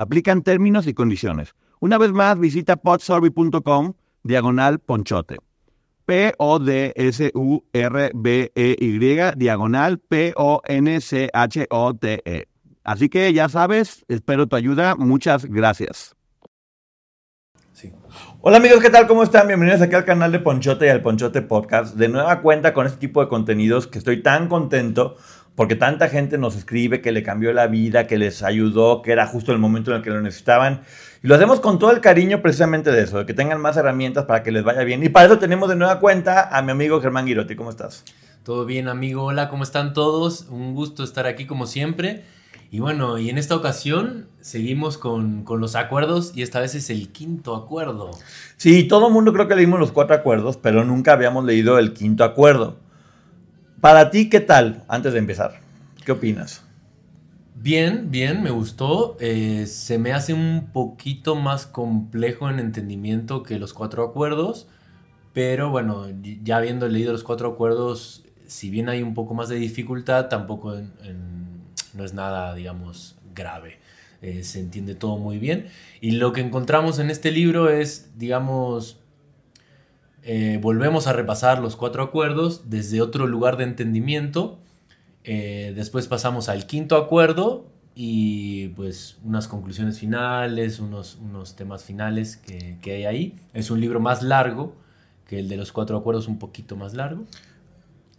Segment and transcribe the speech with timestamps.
[0.00, 1.54] Aplican términos y condiciones.
[1.78, 5.36] Una vez más, visita podsurvey.com diagonal ponchote.
[6.06, 6.58] P-O-D-S-U-R-B-E-Y
[9.36, 10.48] diagonal P-O-N-C-H-O-T-E.
[12.82, 14.96] Así que ya sabes, espero tu ayuda.
[14.96, 16.16] Muchas gracias.
[18.40, 19.06] Hola amigos, ¿qué tal?
[19.06, 19.48] ¿Cómo están?
[19.48, 21.94] Bienvenidos aquí al canal de Ponchote y al Ponchote Podcast.
[21.96, 25.16] De nueva cuenta con este tipo de contenidos que estoy tan contento
[25.60, 29.26] porque tanta gente nos escribe que le cambió la vida, que les ayudó, que era
[29.26, 30.80] justo el momento en el que lo necesitaban.
[31.22, 34.24] Y lo hacemos con todo el cariño precisamente de eso, de que tengan más herramientas
[34.24, 35.04] para que les vaya bien.
[35.04, 37.56] Y para eso tenemos de nueva cuenta a mi amigo Germán Girotti.
[37.56, 38.04] ¿Cómo estás?
[38.42, 39.24] Todo bien, amigo.
[39.24, 40.46] Hola, ¿cómo están todos?
[40.48, 42.24] Un gusto estar aquí como siempre.
[42.70, 46.88] Y bueno, y en esta ocasión seguimos con, con, los acuerdos y esta vez es
[46.88, 48.12] el quinto acuerdo.
[48.56, 51.92] Sí, todo el mundo creo que leímos los cuatro acuerdos, pero nunca habíamos leído el
[51.92, 52.78] quinto acuerdo.
[53.80, 54.84] Para ti, ¿qué tal?
[54.88, 55.58] Antes de empezar,
[56.04, 56.62] ¿qué opinas?
[57.54, 59.16] Bien, bien, me gustó.
[59.20, 64.68] Eh, se me hace un poquito más complejo en entendimiento que los cuatro acuerdos,
[65.32, 66.08] pero bueno,
[66.42, 70.74] ya habiendo leído los cuatro acuerdos, si bien hay un poco más de dificultad, tampoco
[71.94, 73.78] no es nada, digamos, grave.
[74.20, 75.68] Eh, se entiende todo muy bien.
[76.02, 78.99] Y lo que encontramos en este libro es, digamos,
[80.32, 84.60] eh, volvemos a repasar los cuatro acuerdos desde otro lugar de entendimiento.
[85.24, 92.36] Eh, después pasamos al quinto acuerdo y pues unas conclusiones finales, unos, unos temas finales
[92.36, 93.34] que, que, hay ahí.
[93.54, 94.76] Es un libro más largo
[95.26, 97.24] que el de los cuatro acuerdos, un poquito más largo.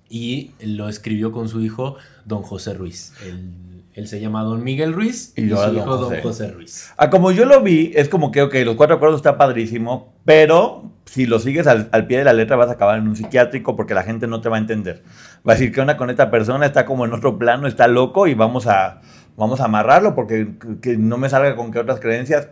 [0.10, 4.94] Y lo escribió con su hijo Don José Ruiz, el él se llama Don Miguel
[4.94, 6.92] Ruiz y, yo su hijo Don José Ruiz.
[6.98, 10.92] Ah, como yo lo vi, es como que, ok, los cuatro acuerdos está padrísimo, pero
[11.06, 13.94] si lo sigues al, pie de la letra vas a acabar en un psiquiátrico porque
[13.94, 15.04] la gente no te va a entender.
[15.48, 18.28] Va a decir que onda con esta persona, está como en otro plano, está loco
[18.28, 19.02] y vamos a,
[19.36, 22.50] vamos a amarrarlo porque que no me salga con que otras creencias.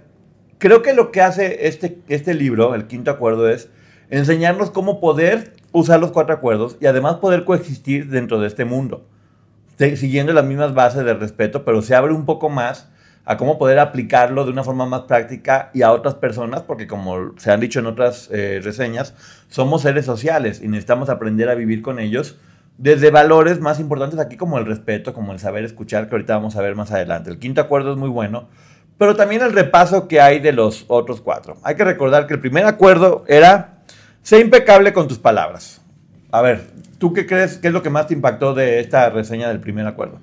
[0.58, 3.70] Creo que lo que hace este, este libro, el quinto acuerdo, es
[4.10, 9.06] enseñarnos cómo poder usar los cuatro acuerdos y además poder coexistir dentro de este mundo
[9.96, 12.90] siguiendo las mismas bases de respeto, pero se abre un poco más
[13.26, 17.34] a cómo poder aplicarlo de una forma más práctica y a otras personas, porque como
[17.38, 19.14] se han dicho en otras eh, reseñas,
[19.48, 22.38] somos seres sociales y necesitamos aprender a vivir con ellos
[22.78, 26.56] desde valores más importantes aquí como el respeto, como el saber escuchar, que ahorita vamos
[26.56, 27.30] a ver más adelante.
[27.30, 28.48] El quinto acuerdo es muy bueno,
[28.98, 31.58] pero también el repaso que hay de los otros cuatro.
[31.64, 33.80] Hay que recordar que el primer acuerdo era,
[34.22, 35.82] sé impecable con tus palabras.
[36.32, 36.62] A ver,
[37.00, 37.58] ¿Tú qué crees?
[37.58, 40.20] ¿Qué es lo que más te impactó de esta reseña del primer acuerdo?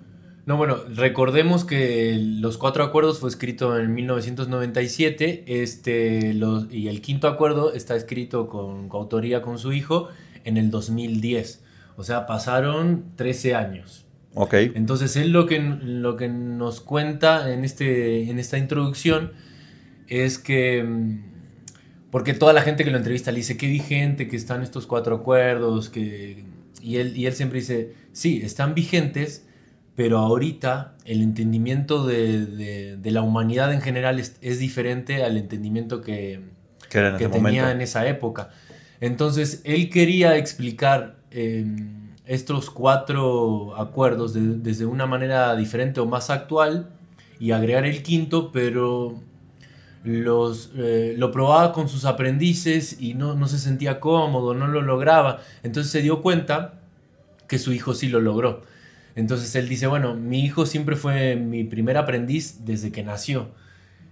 [0.47, 7.01] No, bueno, recordemos que los cuatro acuerdos fue escrito en 1997 este, los, y el
[7.01, 10.09] quinto acuerdo está escrito con coautoría con su hijo
[10.45, 11.65] en el 2010.
[11.97, 14.07] O sea, pasaron 13 años.
[14.35, 14.55] Ok.
[14.55, 19.33] Entonces, él lo que, lo que nos cuenta en, este, en esta introducción
[20.07, 20.87] es que
[22.13, 25.17] porque toda la gente que lo entrevista le dice qué vigente que están estos cuatro
[25.17, 26.45] acuerdos, que
[26.81, 29.46] y él, y él siempre dice, sí, están vigentes,
[29.97, 36.43] pero ahorita el entendimiento de, la humanidad en general es, diferente al entendimiento que,
[36.91, 38.51] que tenía en esa época.
[39.01, 46.91] Entonces, él quería explicar em, estos cuatro acuerdos desde una manera diferente o más actual
[47.41, 49.21] y agregar el quinto, pero
[50.05, 54.83] los, eh, lo probaba con sus aprendices y no, no se sentía cómodo, no lo
[54.83, 55.41] lograba.
[55.63, 56.81] Entonces se dio cuenta
[57.49, 58.63] que su hijo sí lo logró.
[59.17, 63.49] Entonces él dice, bueno, mi hijo siempre fue mi primer aprendiz desde que nació.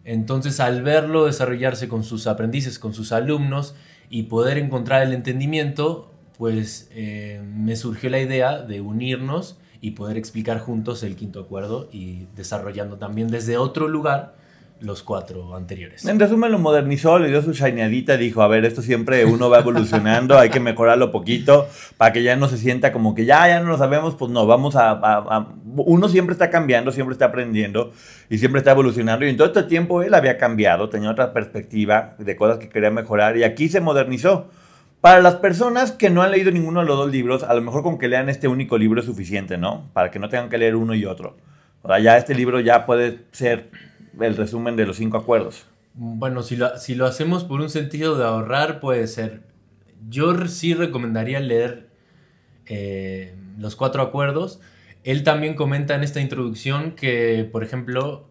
[0.05, 3.75] Entonces al verlo desarrollarse con sus aprendices, con sus alumnos
[4.11, 10.17] y poder encontrar el entendimiento, pues eh, me surgió la idea de unirnos y poder
[10.17, 14.35] explicar juntos el quinto acuerdo y desarrollando también desde otro lugar
[14.81, 16.05] los cuatro anteriores.
[16.05, 19.61] En resumen, lo modernizó, le dio su shineadita, dijo, a ver, esto siempre uno va
[19.61, 23.61] evolucionando, hay que mejorarlo poquito para que ya no se sienta como que ya, ya
[23.61, 27.93] no lo sabemos, pues no, vamos a, Uno siempre está cambiando, siempre está aprendiendo
[28.29, 32.15] y siempre está evolucionando y en todo este tiempo él había cambiado, tenía otra perspectiva
[32.19, 34.49] de cosas que quería mejorar y aquí se modernizó.
[35.01, 37.83] Para las personas que no han leído ninguno de los dos libros, a lo mejor
[37.83, 39.91] con que lean este único libro es suficiente, ¿no?
[39.93, 41.37] Para que no tengan que leer uno y otro.
[41.83, 43.69] O sea, ya este libro ya puede ser
[44.21, 45.67] el resumen de los cinco acuerdos.
[45.95, 49.43] Bueno, si lo, si lo hacemos por un sentido de ahorrar, puede ser.
[50.09, 51.89] Yo sí recomendaría leer
[52.67, 54.61] eh, los cuatro acuerdos.
[55.05, 58.29] Él también comenta en esta introducción que, por ejemplo,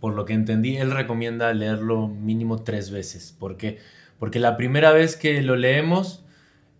[0.00, 3.34] por lo que entendí, él recomienda leerlo mínimo tres veces.
[3.38, 3.78] ¿Por qué?
[4.18, 6.24] Porque la primera vez que lo leemos,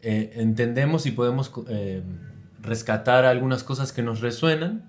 [0.01, 2.03] eh, entendemos y podemos eh,
[2.63, 4.89] rescatar algunas cosas que nos resuenan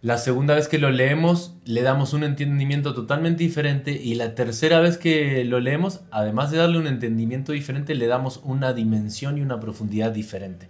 [0.00, 4.78] la segunda vez que lo leemos le damos un entendimiento totalmente diferente y la tercera
[4.78, 9.40] vez que lo leemos, además de darle un entendimiento diferente, le damos una dimensión y
[9.40, 10.68] una profundidad diferente.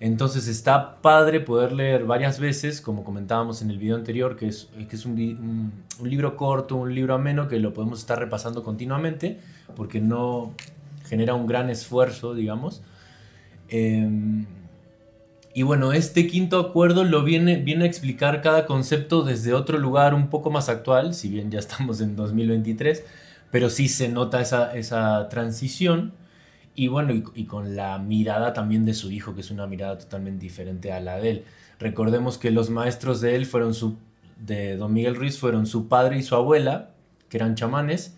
[0.00, 4.68] Entonces está padre poder leer varias veces, como comentábamos en el video anterior, que es,
[4.88, 5.72] que es un,
[6.02, 9.40] libro corto, un libro ameno, que lo podemos estar repasando continuamente,
[9.76, 10.52] porque no
[11.06, 12.82] genera un gran esfuerzo, digamos.
[13.68, 14.46] Em,
[15.56, 20.12] y bueno, este quinto acuerdo lo viene, viene a explicar cada concepto desde otro lugar
[20.12, 23.04] un poco más actual, si bien ya estamos en 2023,
[23.52, 26.12] pero sí se nota esa, esa transición.
[26.74, 30.42] Y bueno, y, con la mirada también de su hijo, que es una mirada totalmente
[30.42, 31.44] diferente a la de él.
[31.78, 33.96] Recordemos que los maestros de él fueron su,
[34.44, 36.90] de Don Miguel Ruiz, fueron su padre y su abuela,
[37.28, 38.16] que eran chamanes,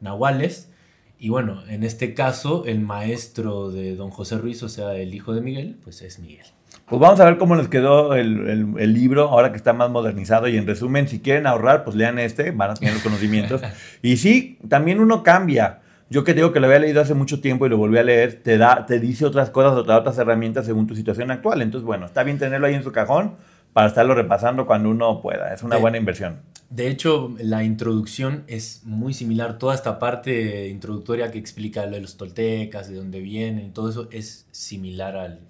[0.00, 0.70] nahuales.
[1.18, 5.34] Y bueno, en este caso, el maestro de Don José Ruiz, o sea, el hijo
[5.34, 6.46] de Miguel, pues es Miguel.
[6.86, 10.56] Pues vamos a ver cómo les quedó el, libro ahora que está más modernizado y
[10.56, 13.60] en resumen, si quieren ahorrar, pues lean este, van a tener los conocimientos.
[14.02, 15.80] y sí, también uno cambia.
[16.10, 18.40] Yo que digo que lo había leído hace mucho tiempo y lo volví a leer,
[18.40, 21.60] te, da, te dice otras cosas, otras, otras herramientas según tu situación actual.
[21.60, 23.34] Entonces, bueno, está bien tenerlo ahí en su cajón
[23.72, 25.52] para estarlo repasando cuando uno pueda.
[25.52, 26.36] Es una buena inversión.
[26.70, 29.58] De hecho, la introducción es muy similar.
[29.58, 34.08] Toda esta parte introductoria que explica lo de los toltecas, de dónde vienen, todo eso
[34.12, 35.40] es similar al,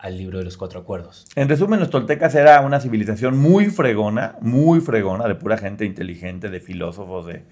[0.00, 1.26] al libro de los cuatro acuerdos.
[1.36, 6.48] En resumen, los toltecas era una civilización muy fregona, muy fregona, de pura gente inteligente,
[6.48, 7.44] de filósofos, de,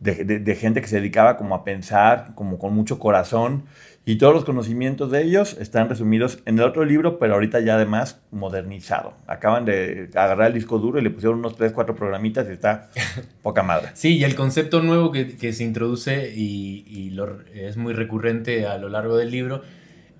[0.00, 3.64] de, gente que se dedicaba como a pensar, como con mucho corazón,
[4.06, 7.74] y todos los conocimientos de ellos están resumidos en el otro libro, pero ahorita ya
[7.74, 9.12] además modernizado.
[9.26, 12.88] Acaban de agarrar el disco duro y le pusieron unos 3, 4 programitas y está
[13.42, 13.90] poca madre.
[13.92, 18.66] Sí, y el concepto nuevo que, que se introduce y, y lo, es muy recurrente
[18.66, 19.62] a lo largo del libro,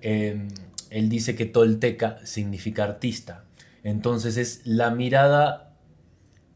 [0.01, 0.47] eh,
[0.91, 3.45] él dice que tolteca significa artista.
[3.83, 5.71] Entonces es la mirada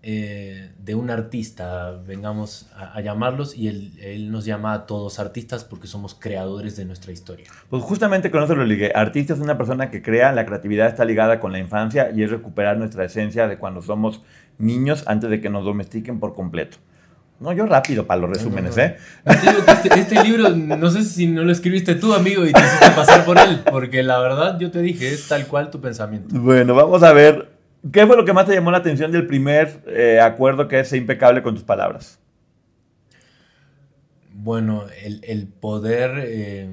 [0.04, 5.88] eh, de un artista, vengamos a, llamarlos, y él, nos llama a todos artistas porque
[5.88, 7.48] somos creadores de nuestra historia.
[7.72, 8.92] Pues justamente con eso lo ligué.
[8.94, 12.30] Artista es una persona que crea, la creatividad está ligada con la infancia y es
[12.30, 14.22] recuperar nuestra esencia de cuando somos
[14.60, 16.78] niños antes de que nos domestiquen por completo.
[17.40, 18.96] No, yo rápido para los resúmenes, ¿eh?
[19.26, 23.26] Este, este, libro, no sé si no lo escribiste tú, amigo, y te hiciste pasar
[23.26, 26.34] por él, porque la verdad yo te dije, es tal cual tu pensamiento.
[26.40, 27.50] Bueno, vamos a ver,
[27.92, 30.94] ¿qué fue lo que más te llamó la atención del primer eh, acuerdo que es
[30.94, 32.20] impecable con tus palabras?
[34.34, 36.70] Bueno, el, poder eh,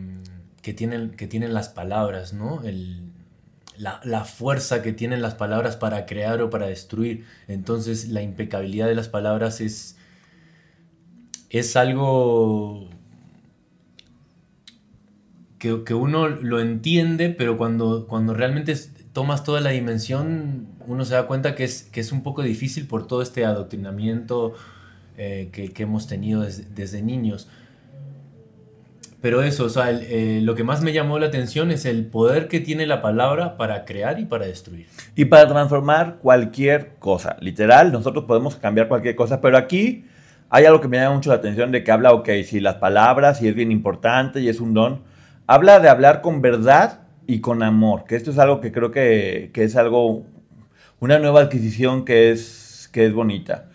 [0.62, 2.62] que, tienen, que tienen las palabras, ¿no?
[3.76, 7.25] la, la, fuerza que tienen las palabras para crear o para destruir.
[7.49, 9.97] Entonces, la impecabilidad de las palabras es
[11.53, 12.89] es algo
[15.59, 18.75] que, uno lo entiende, pero cuando, cuando realmente
[19.13, 22.89] tomas toda la dimensión, uno se da cuenta que es, que es un poco difícil
[22.89, 24.55] por todo este adoctrinamiento
[25.17, 27.49] eh, que, hemos tenido desde, niños.
[29.21, 32.49] Pero eso, o sea, eh, lo que más me llamó la atención es el poder
[32.49, 34.87] que tiene la palabra para crear y para destruir.
[35.15, 37.37] Y para transformar cualquier cosa.
[37.41, 40.06] Literal, nosotros podemos cambiar cualquier cosa, pero aquí
[40.55, 43.41] hay algo que me llama mucho la atención de que habla, ok, si las palabras,
[43.41, 45.01] y es bien importante y es un don,
[45.47, 49.51] habla de hablar con verdad y con amor, que esto es algo que creo que,
[49.55, 50.27] es algo,
[51.01, 53.71] una nueva adquisición que es, que es bonita.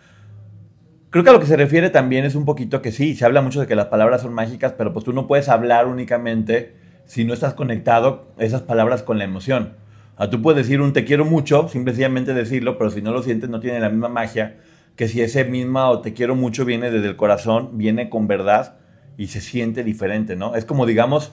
[1.09, 3.41] Creo que a lo que se refiere también es un poquito que sí, se habla
[3.41, 7.25] mucho de que las palabras son mágicas, pero pues tú no puedes hablar únicamente si
[7.25, 9.73] no estás conectado esas palabras con la emoción.
[10.15, 13.49] O tú puedes decir un te quiero mucho, simplemente decirlo, pero si no lo sientes
[13.49, 14.57] no tiene la misma magia
[14.97, 18.77] que si ese misma o te quiero mucho viene desde el corazón, viene con verdad
[19.17, 20.55] y se siente diferente, ¿no?
[20.55, 21.31] Es como, digamos,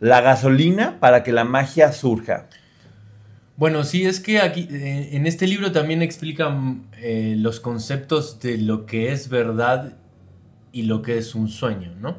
[0.00, 2.48] la gasolina para que la magia surja.
[3.56, 8.56] Bueno, sí, es que aquí eh, en este libro también explican eh, los conceptos de
[8.56, 9.92] lo que es verdad
[10.72, 12.16] y lo que es un sueño, ¿no?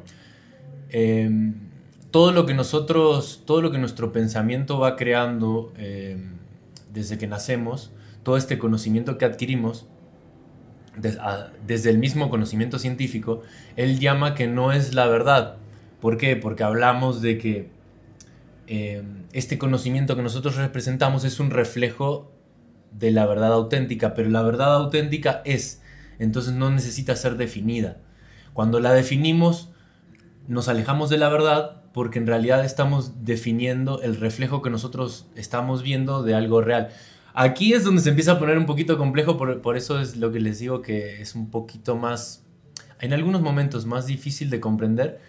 [0.90, 1.54] Em,
[2.12, 6.36] todo lo que nosotros, todo lo que nuestro pensamiento va creando em,
[6.92, 7.90] desde que nacemos,
[8.22, 9.88] todo este conocimiento que adquirimos,
[10.96, 13.42] desde el mismo conocimiento científico,
[13.76, 15.56] él llama que no es la verdad.
[16.00, 16.36] ¿Por qué?
[16.36, 17.68] Porque hablamos de que
[18.66, 22.30] eh, este conocimiento que nosotros representamos es un reflejo
[22.92, 25.80] de la verdad auténtica, pero la verdad auténtica es
[26.18, 27.98] entonces no necesita ser definida.
[28.52, 29.70] Cuando la definimos,
[30.46, 35.82] nos alejamos de la verdad porque en realidad estamos definiendo el reflejo que nosotros estamos
[35.82, 36.90] viendo de algo real.
[37.36, 40.38] Aquí es donde se empieza a poner un poquito complejo, por, eso es lo que
[40.38, 42.44] les digo que es un poquito más,
[43.00, 45.20] en algunos momentos más difícil de comprender,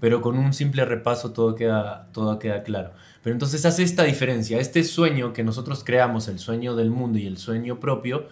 [0.00, 2.92] pero con un simple repaso todo queda, todo queda claro.
[3.22, 7.26] Pero entonces hace esta diferencia, este sueño que nosotros creamos, el sueño del mundo y
[7.26, 8.28] el sueño propio,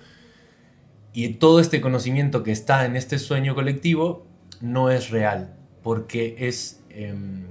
[1.12, 4.26] y todo este conocimiento que está en este sueño colectivo,
[4.62, 6.82] no es real, porque es...
[6.88, 7.44] Em,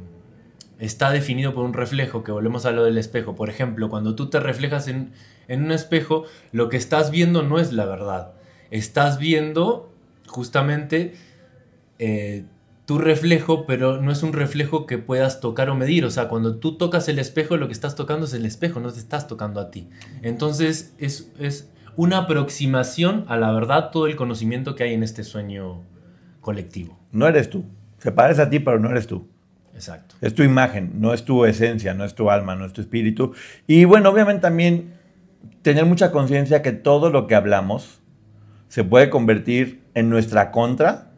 [0.80, 3.36] está definido por un reflejo, que volvemos a lo del espejo.
[3.36, 5.12] Por ejemplo, cuando tú te reflejas en,
[5.50, 8.34] un espejo, lo que estás viendo no es la verdad.
[8.72, 9.92] Estás viendo
[10.28, 11.16] justamente
[12.00, 12.46] eh,
[12.86, 16.06] tu reflejo, pero no es un reflejo que puedas tocar o medir.
[16.06, 18.92] O sea, cuando tú tocas el espejo, lo que estás tocando es el espejo, no
[18.92, 19.90] te estás tocando a ti.
[20.22, 25.24] Entonces, es, es una aproximación a la verdad todo el conocimiento que hay en este
[25.24, 25.84] sueño
[26.40, 26.98] colectivo.
[27.12, 27.66] No eres tú.
[27.98, 29.28] Se parece a ti, pero no eres tú.
[29.74, 30.16] Exacto.
[30.22, 33.34] Es tu imagen, no es tu esencia, no es tu alma, no es tu espíritu.
[33.68, 34.94] Y bueno, obviamente también
[35.62, 38.02] tener mucha conciencia que todo lo que hablamos
[38.68, 41.12] se puede convertir en nuestra contra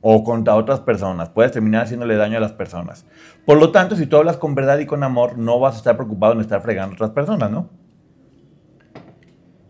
[0.00, 1.30] o contra otras personas.
[1.30, 3.06] Puedes terminar haciéndole daño a las personas.
[3.46, 5.96] Por lo tanto, si tú hablas con verdad y con amor, no vas a estar
[5.96, 7.70] preocupado en estar fregando a otras personas, ¿no?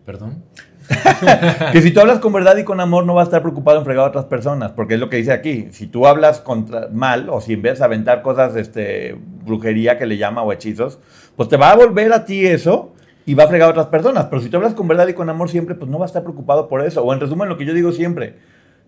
[0.04, 0.42] ¿Perdón?
[1.72, 3.84] que si tú hablas con verdad y con amor, no vas a estar preocupado en
[3.84, 5.68] fregar a otras personas, porque es lo que dice aquí.
[5.70, 10.06] Si tú hablas contra, mal, o si en vez de aventar cosas, este, brujería que
[10.06, 10.98] le llama o hechizos,
[11.36, 12.93] pues te va a volver a ti eso
[13.26, 14.26] y va a fregar a otras personas.
[14.26, 16.22] Pero si tú hablas con verdad y con amor siempre, pues no va a estar
[16.22, 17.02] preocupado por eso.
[17.02, 18.38] O en resumen, lo que yo digo siempre,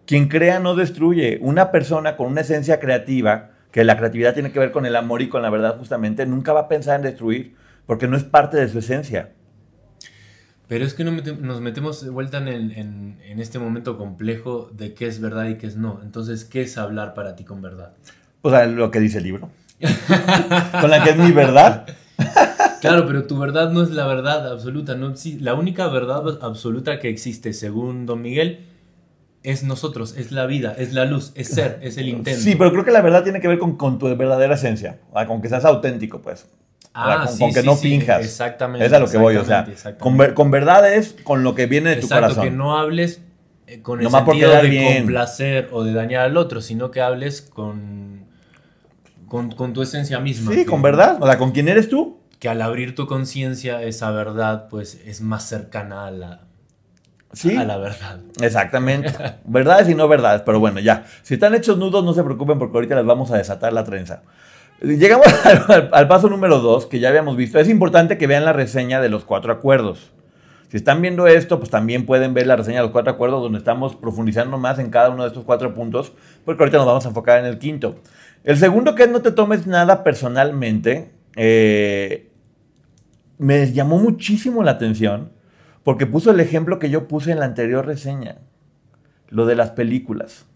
[0.07, 1.39] quien crea no destruye.
[1.41, 5.23] Una persona con una esencia creativa, que la creatividad tiene que ver con el amor
[5.23, 7.55] y con la verdad justamente, nunca va a pensar en destruir,
[7.87, 9.31] porque no es parte de su esencia.
[10.69, 15.47] Pero es que nos metemos de vuelta en, este momento complejo de qué es verdad
[15.47, 16.01] y qué es no.
[16.03, 17.93] Entonces, ¿qué es hablar para ti con verdad?
[18.43, 19.51] O sea, lo que dice el libro.
[20.81, 21.87] con la que es mi verdad.
[22.89, 24.95] claro, pero tu verdad no es la verdad absoluta.
[24.95, 28.67] No, la única verdad absoluta que existe, según Don Miguel,
[29.43, 32.41] es nosotros, es la vida, es la luz, es ser, es el intento.
[32.41, 35.41] Sí, pero creo que la verdad tiene que ver con, con tu verdadera esencia, con
[35.41, 36.47] que seas auténtico, pues.
[36.93, 38.25] Ah, con, que no finjas.
[38.25, 38.87] exactamente.
[38.87, 39.67] Es a lo que voy, o sea,
[39.99, 42.43] con, con, verdad es con lo que viene de tu corazón.
[42.43, 43.21] que no hables
[43.67, 45.03] eh, con el sentido de bien.
[45.03, 48.25] complacer o de dañar al otro, sino que hables con,
[49.29, 50.53] con, tu esencia misma.
[50.53, 52.19] Sí, con verdad, o sea, con quién eres tú.
[52.47, 56.43] Que al abrir tu conciencia, esa verdad, pues es más cercana a la,
[57.33, 57.57] ¿Sí?
[57.57, 58.21] a la verdad.
[58.41, 59.13] Exactamente.
[59.47, 61.07] verdades y no verdades, pero bueno, ya.
[61.25, 64.23] Si están hechos nudos, no se preocupen porque ahorita les vamos a desatar la trenza.
[64.81, 65.27] Llegamos
[65.91, 67.59] al, paso número dos, que ya habíamos visto.
[67.59, 70.13] Es importante que vean la reseña de los cuatro acuerdos.
[70.69, 73.59] Si están viendo esto, pues también pueden ver la reseña de los cuatro acuerdos, donde
[73.59, 76.13] estamos profundizando más en cada uno de estos cuatro puntos,
[76.45, 77.97] porque ahorita nos vamos a enfocar en el quinto.
[78.45, 82.26] El segundo, que es no te tomes nada personalmente, eh,
[83.39, 85.31] me llamó muchísimo la atención,
[85.83, 88.39] porque puso el ejemplo que yo puse en la anterior reseña,
[89.29, 90.47] lo de las películas.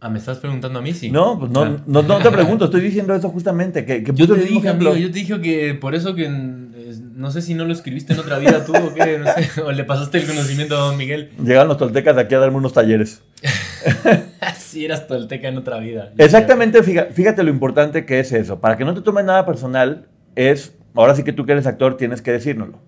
[0.00, 0.92] Ah, ¿me estás preguntando a mí?
[0.92, 1.10] Sí.
[1.10, 3.86] No, pues no, no, te pregunto, estoy diciendo eso justamente.
[3.86, 7.54] Que, yo, te dije, amigo, yo te dije que por eso que no sé si
[7.54, 10.26] no lo escribiste en otra vida tú o qué, no sé, o le pasaste el
[10.26, 11.30] conocimiento a don Miguel.
[11.42, 13.22] Llegaron los toltecas de aquí a darme unos talleres.
[14.58, 16.12] sí, eras tolteca en otra vida.
[16.18, 18.60] Exactamente, fíjate, fíjate lo importante que es eso.
[18.60, 21.96] Para que no te tomes nada personal, es, ahora sí que tú que eres actor,
[21.96, 22.78] tienes que decírnoslo.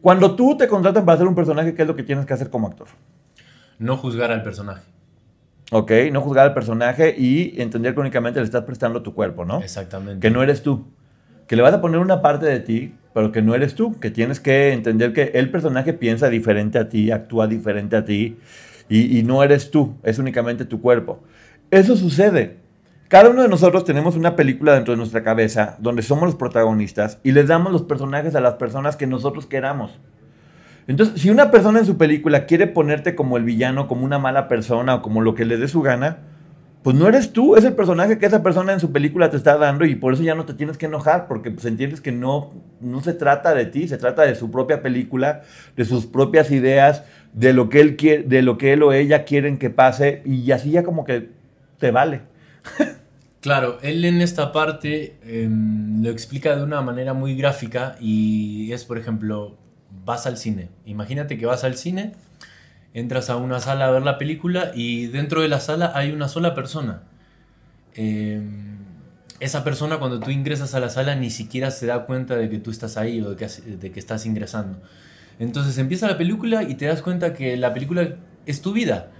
[0.00, 2.50] Cuando tú te contratan para hacer un personaje, ¿qué es lo que tienes que hacer
[2.50, 2.88] como actor?
[3.78, 4.82] No juzgar al personaje.
[5.70, 9.60] Ok, no juzgar al personaje y entender que únicamente le estás prestando tu cuerpo, ¿no?
[9.60, 10.20] Exactamente.
[10.20, 10.86] Que no eres tú.
[11.46, 13.98] Que le vas a poner una parte de ti, pero que no eres tú.
[13.98, 18.38] Que tienes que entender que el personaje piensa diferente a ti, actúa diferente a ti
[18.88, 21.22] y, no eres tú, es únicamente tu cuerpo.
[21.70, 22.58] Eso sucede.
[23.08, 27.18] Cada uno de nosotros tenemos una película dentro de nuestra cabeza donde somos los protagonistas
[27.22, 29.98] y les damos los personajes a las personas que nosotros queramos.
[30.86, 34.48] Entonces, si una persona en su película quiere ponerte como el villano, como una mala
[34.48, 36.18] persona o como lo que le dé su gana,
[36.82, 39.56] pues no eres tú, es el personaje que esa persona en su película te está
[39.56, 42.50] dando y por eso ya no te tienes que enojar, porque pues entiendes que no,
[42.80, 45.42] no se trata de ti, se trata de su propia película,
[45.76, 49.24] de sus propias ideas, de lo que él quiere, de lo que él o ella
[49.24, 51.30] quieren que pase y así ya como que
[51.78, 52.22] te vale.
[53.42, 58.84] Claro, él en esta parte em, lo explica de una manera muy gráfica y es,
[58.84, 59.58] por ejemplo,
[60.04, 60.68] vas al cine.
[60.86, 62.12] Imagínate que vas al cine,
[62.94, 66.28] entras a una sala a ver la película y dentro de la sala hay una
[66.28, 67.02] sola persona.
[67.96, 68.76] Em,
[69.40, 72.58] esa persona cuando tú ingresas a la sala ni siquiera se da cuenta de que
[72.60, 74.78] tú estás ahí o de que, de que estás ingresando.
[75.42, 79.10] Entonces empieza la película y te das cuenta que la película es tu vida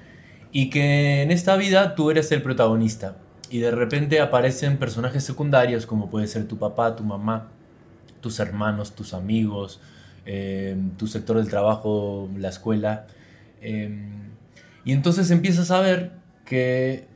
[0.53, 3.17] y que en esta vida tú eres el protagonista
[3.51, 7.49] y de repente aparecen personajes secundarios como puede ser tu papá, tu mamá,
[8.21, 9.81] tus hermanos, tus amigos,
[10.25, 13.09] eh, tu sector del trabajo, la escuela.
[13.61, 13.91] Eh,
[14.85, 16.13] y entonces empiezas a ver
[16.45, 17.09] que,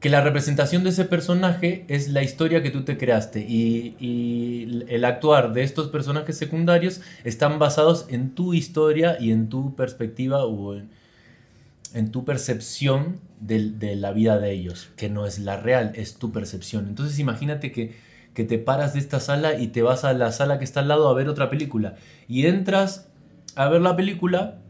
[0.00, 4.84] que la representación de ese personaje es la historia que tú te creaste y, y
[4.88, 10.46] el actuar de estos personajes secundarios están basados en tu historia y en tu perspectiva
[10.46, 15.92] o en, tu percepción de, de, la vida de ellos, que no es la real,
[15.94, 16.86] es tu percepción.
[16.88, 17.94] Entonces imagínate que,
[18.32, 20.88] que, te paras de esta sala y te vas a la sala que está al
[20.88, 21.96] lado a ver otra película.
[22.26, 23.08] Y entras
[23.54, 24.60] a ver la película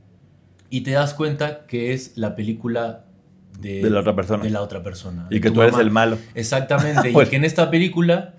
[0.70, 3.04] y te das cuenta que es la película
[3.60, 4.42] de, de la otra persona.
[4.42, 5.26] De la otra persona.
[5.30, 6.18] Y que tú eres el malo.
[6.34, 7.10] Exactamente.
[7.14, 8.34] y que en esta película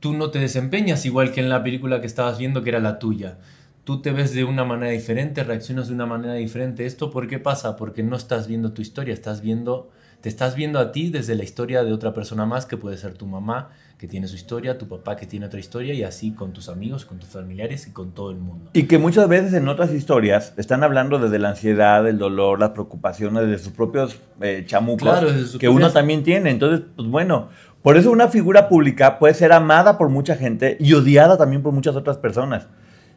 [0.00, 2.98] tú no te desempeñas igual que en la película que estabas viendo que era la
[2.98, 3.38] tuya
[3.84, 6.86] tú te ves de una manera diferente, reaccionas de una manera diferente.
[6.86, 7.76] ¿Esto por qué pasa?
[7.76, 9.90] Porque no estás viendo tu historia, estás viendo,
[10.22, 13.14] te estás viendo a ti desde la historia de otra persona más, que puede ser
[13.14, 16.52] tu mamá, que tiene su historia, tu papá, que tiene otra historia, y así con
[16.52, 18.70] tus amigos, con tus familiares y con todo el mundo.
[18.72, 22.70] Y que muchas veces en otras historias están hablando desde la ansiedad, el dolor, las
[22.70, 26.50] preocupaciones, de sus propios eh, chamucos, claro, que uno también tiene.
[26.50, 27.48] Entonces, pues bueno,
[27.82, 31.72] por eso una figura pública puede ser amada por mucha gente y odiada también por
[31.72, 32.68] muchas otras personas.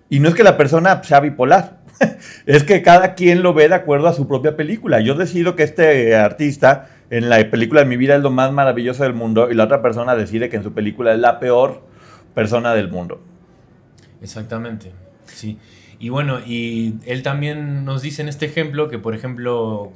[0.09, 1.81] Y no es que la persona sea bipolar,
[2.47, 5.01] es que cada quien lo ve de acuerdo a su propia película.
[5.01, 9.03] Yo decido que este artista en la película de mi vida es lo más maravilloso
[9.03, 11.83] del mundo y la otra persona decide que en su película es la peor
[12.33, 13.21] persona del mundo.
[14.21, 14.91] Exactamente,
[15.25, 15.59] sí.
[15.99, 19.91] Y bueno, y él también nos dice en este ejemplo que, por ejemplo,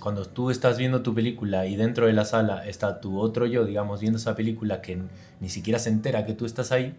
[0.00, 3.64] cuando tú estás viendo tu película y dentro de la sala está tu otro yo,
[3.64, 4.98] digamos, viendo esa película que
[5.40, 6.94] ni siquiera se entera que tú estás ahí,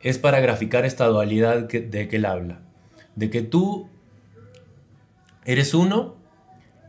[0.00, 2.60] es para graficar esta dualidad de que él habla.
[3.14, 3.88] De que tú
[5.44, 6.16] eres uno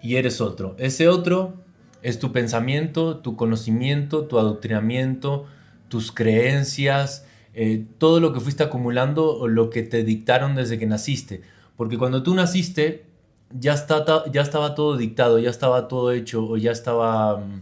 [0.02, 0.76] y eres otro.
[0.78, 1.54] Ese otro
[2.02, 5.46] es tu pensamiento, tu conocimiento, tu adoctrinamiento,
[5.90, 10.86] tus creencias, eh, todo lo que fuiste acumulando o lo que te dictaron desde que
[10.86, 11.42] naciste.
[11.76, 13.06] Porque cuando tú naciste
[13.52, 17.38] ya, está, ya estaba todo dictado, ya estaba todo hecho o ya estaba...
[17.38, 17.62] Mm,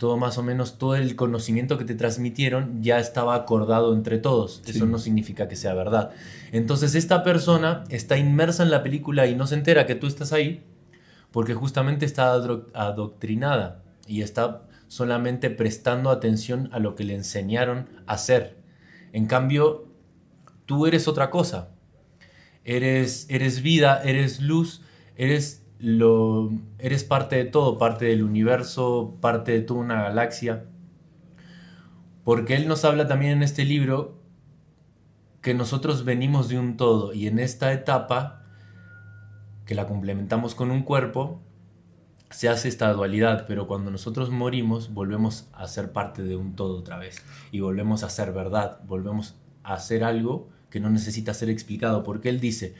[0.00, 4.62] todo más o menos, todo el conocimiento que te transmitieron ya estaba acordado entre todos.
[4.64, 6.12] Eso no significa que sea verdad.
[6.52, 10.32] Entonces esta persona está inmersa en la película y no se entera que tú estás
[10.32, 10.64] ahí
[11.32, 18.14] porque justamente está adoctrinada y está solamente prestando atención a lo que le enseñaron a
[18.14, 18.56] hacer.
[19.12, 19.88] En cambio,
[20.66, 21.70] tú eres otra cosa.
[22.64, 24.82] Eres, eres vida, eres luz,
[25.16, 30.64] eres lo, eres parte de todo, parte del universo, parte de toda una galaxia.
[32.24, 34.20] Porque Él nos habla también en este libro
[35.40, 38.39] que nosotros venimos de un todo y en esta etapa,
[39.70, 41.40] que la complementamos con un cuerpo,
[42.28, 46.76] se hace esta dualidad, pero cuando nosotros morimos volvemos a ser parte de un todo
[46.76, 51.50] otra vez y volvemos a ser verdad, volvemos a hacer algo que no necesita ser
[51.50, 52.74] explicado, porque Él dice,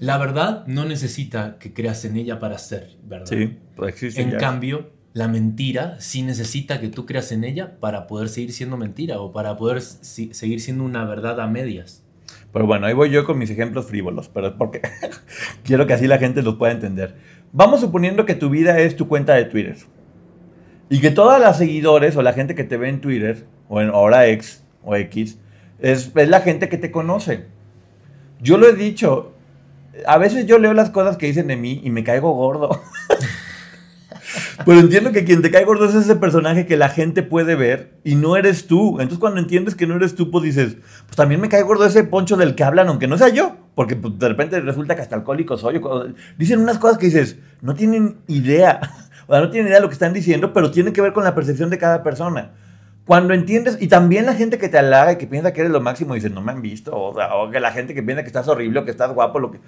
[0.00, 3.26] la verdad no necesita que creas en ella para ser verdad.
[3.26, 4.18] Sí, pues.
[4.18, 8.76] En cambio, la mentira sí necesita que tú creas en ella para poder seguir siendo
[8.76, 12.03] mentira o para poder seguir siendo una verdad a medias.
[12.54, 14.80] Pero bueno, ahí voy yo con mis ejemplos frívolos, pero es porque
[15.64, 17.16] quiero que así la gente los pueda entender.
[17.50, 19.76] Vamos suponiendo que tu vida es tu cuenta de Twitter.
[20.88, 23.88] Y que todas las seguidores o la gente que te ve en Twitter, o en
[23.88, 25.40] ahora X o X,
[25.80, 27.46] es, es la gente que te conoce.
[28.40, 29.32] Yo lo he dicho,
[30.06, 32.80] a veces yo leo las cosas que dicen de mí y me caigo gordo.
[34.64, 37.98] Pero entiendo que quien te cae gordo es ese personaje que la gente puede ver
[38.04, 39.00] y no eres tú.
[39.00, 42.04] Entonces cuando entiendes que no eres tú, pues dices, pues también me cae gordo ese
[42.04, 43.56] poncho del que hablan, aunque no sea yo.
[43.74, 45.80] Porque pues, de repente resulta que hasta alcohólico soy.
[46.38, 48.80] Dicen unas cosas que dices, no tienen idea.
[49.26, 51.24] O sea, no tienen idea de lo que están diciendo, pero tiene que ver con
[51.24, 52.50] la percepción de cada persona.
[53.06, 55.80] Cuando entiendes, y también la gente que te halaga y que piensa que eres lo
[55.80, 58.48] máximo, dice, no me han visto, o, o que la gente que piensa que estás
[58.48, 59.60] horrible o que estás guapo, lo que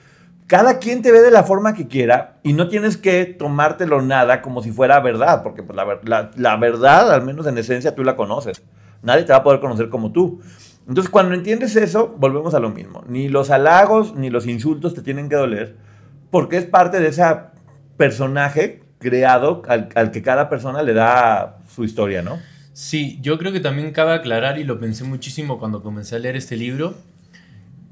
[0.46, 4.42] cada quien te ve de la forma que quiera y no tienes que tomártelo nada
[4.42, 8.16] como si fuera verdad, porque pues, la, la, verdad, al menos en esencia, tú la
[8.16, 8.62] conoces.
[9.02, 10.40] Nadie te va a poder conocer como tú.
[10.88, 13.02] Entonces, cuando entiendes eso, volvemos a lo mismo.
[13.08, 15.76] Ni los halagos ni los insultos te tienen que doler,
[16.30, 17.24] porque es parte de ese
[17.96, 22.38] personaje creado al, al que cada persona le da su historia, ¿no?
[22.72, 26.36] Sí, yo creo que también cabe aclarar, y lo pensé muchísimo cuando comencé a leer
[26.36, 26.94] este libro,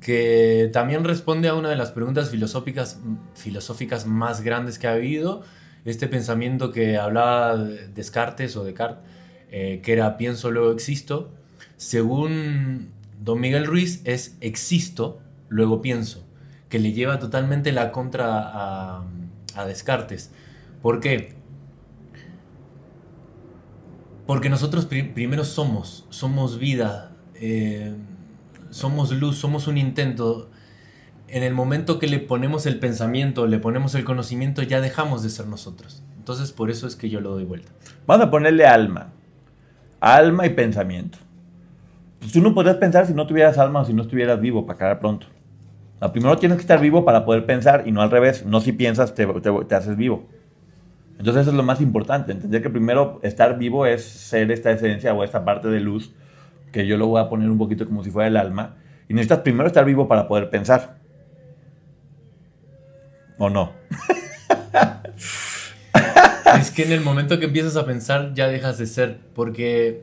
[0.04, 3.00] que también responde a una de las preguntas filosóficas,
[3.34, 5.42] filosóficas más grandes que ha habido,
[5.86, 9.02] este pensamiento que hablaba Descartes o Descartes,
[9.50, 11.32] eh, que era pienso luego existo,
[11.78, 16.22] según Don Miguel Ruiz es existo, luego pienso,
[16.68, 19.04] que le lleva totalmente la contra a,
[19.54, 20.32] a Descartes.
[20.82, 21.32] ¿Por qué?
[24.26, 27.94] Porque nosotros primero somos, somos vida, eh,
[28.74, 30.50] somos luz, somos un intento.
[31.28, 35.30] En el momento que le ponemos el pensamiento, le ponemos el conocimiento, ya dejamos de
[35.30, 36.02] ser nosotros.
[36.18, 37.70] Entonces por eso es que yo lo doy vuelta.
[38.06, 39.12] Vamos a ponerle alma.
[40.00, 41.18] Alma y pensamiento.
[42.18, 44.76] Pues tú no podrías pensar si no tuvieras alma o si no estuvieras vivo, para
[44.76, 45.28] acabar pronto.
[46.12, 48.44] primero tienes que estar vivo para poder pensar y no al revés.
[48.44, 50.26] No si piensas te, te haces vivo.
[51.16, 55.14] Entonces eso es lo más importante, entender que primero estar vivo es ser esta esencia
[55.14, 56.12] o esta parte de luz,
[56.74, 58.74] que yo lo voy a poner un poquito como si fuera el alma,
[59.08, 60.96] y necesitas primero estar vivo para poder pensar.
[63.38, 63.70] ¿O no?
[66.58, 70.02] es que en el momento que empiezas a pensar ya dejas de ser, porque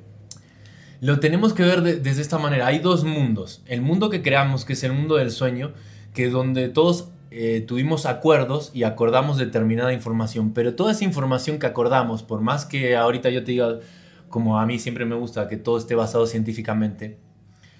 [1.01, 2.67] lo tenemos que ver desde esta manera.
[2.67, 3.61] Hay dos mundos.
[3.65, 5.73] El mundo que creamos, que es el mundo del sueño,
[6.13, 11.65] que donde todos eh, tuvimos acuerdos y acordamos determinada información, pero toda esa información que
[11.65, 13.79] acordamos, por más que ahorita yo te diga,
[14.31, 17.19] como a mí siempre me gusta que todo esté basado científicamente,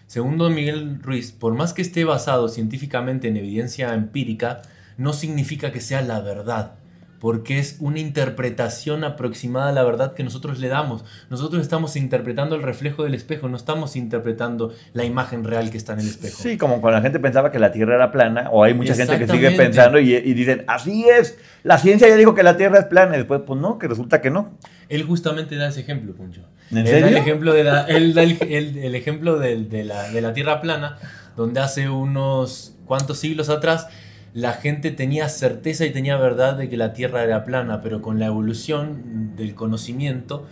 [0.06, 4.62] según Miguel Ruiz, por más que esté basado científicamente en evidencia empírica,
[4.98, 6.81] no significa que sea la verdad
[7.22, 11.06] porque es una interpretación aproximada a la verdad que nosotros le damos.
[11.30, 15.94] Nosotros estamos interpretando el reflejo del espejo, no estamos interpretando la imagen real que está
[15.94, 16.42] en el espejo.
[16.42, 19.20] Sí, como cuando la gente pensaba que la Tierra era plana, o hay mucha gente
[19.20, 22.86] que sigue pensando y, dicen, así es, la ciencia ya dijo que la Tierra es
[22.86, 24.58] plana, y después, pues no, que resulta que no.
[24.90, 26.42] Él justamente da ese ejemplo, Puncho.
[26.72, 27.08] ¿En serio?
[27.08, 30.98] el ejemplo de la, él da el, ejemplo de, la, de la Tierra plana,
[31.38, 33.88] donde hace unos cuantos siglos atrás
[34.34, 38.20] la gente tenía certeza y tenía verdad de que la Tierra era plana, pero con
[38.20, 40.46] la evolución del conocimiento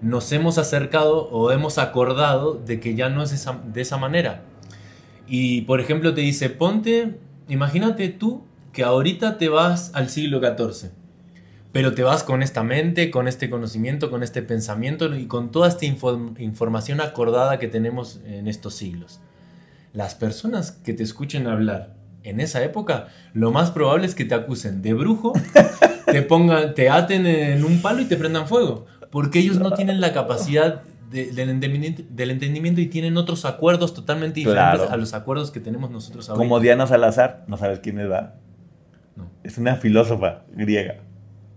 [0.00, 4.42] nos hemos acercado o hemos acordado de que ya no es de esa manera.
[5.28, 10.90] Y por ejemplo te dice, ponte, imagínate tú que ahorita te vas al siglo XIV,
[11.70, 15.68] pero te vas con esta mente, con este conocimiento, con este pensamiento y con toda
[15.68, 19.20] esta información acordada que tenemos en estos siglos.
[19.92, 24.34] Las personas que te escuchen hablar en esa época, lo más probable es que te
[24.34, 25.32] acusen de brujo,
[26.06, 28.86] te pongan, te aten en un palo y te prendan fuego.
[29.10, 34.96] Porque ellos no tienen la capacidad del, entendimiento, y tienen otros acuerdos totalmente diferentes a
[34.96, 36.38] los acuerdos que tenemos nosotros ahora.
[36.38, 38.34] Como Diana Salazar, no sabes quién es, ¿va?
[39.14, 39.30] No.
[39.42, 41.00] Es una filósofa griega.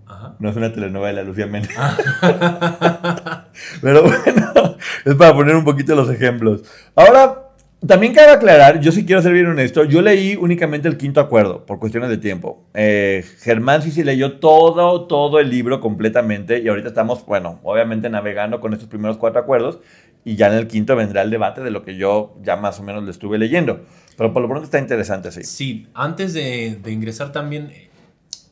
[0.05, 0.35] Ajá.
[0.39, 1.71] No es una telenovela, Lucía Méndez.
[1.77, 3.45] Ah.
[3.81, 6.63] Pero bueno, es para poner un poquito los ejemplos.
[6.95, 7.44] Ahora
[7.85, 11.65] también cabe aclarar, yo sí quiero ser bien honesto, yo leí únicamente el quinto acuerdo
[11.65, 12.65] por cuestiones de tiempo.
[12.73, 18.09] Eh, Germán sí sí leyó todo, todo el libro completamente y ahorita estamos, bueno, obviamente
[18.09, 19.79] navegando con estos primeros cuatro acuerdos
[20.23, 22.83] y ya en el quinto vendrá el debate de lo que yo ya más o
[22.83, 23.81] menos le estuve leyendo.
[24.17, 25.43] Pero por lo pronto está interesante, sí.
[25.43, 27.71] Sí, antes de, de ingresar también,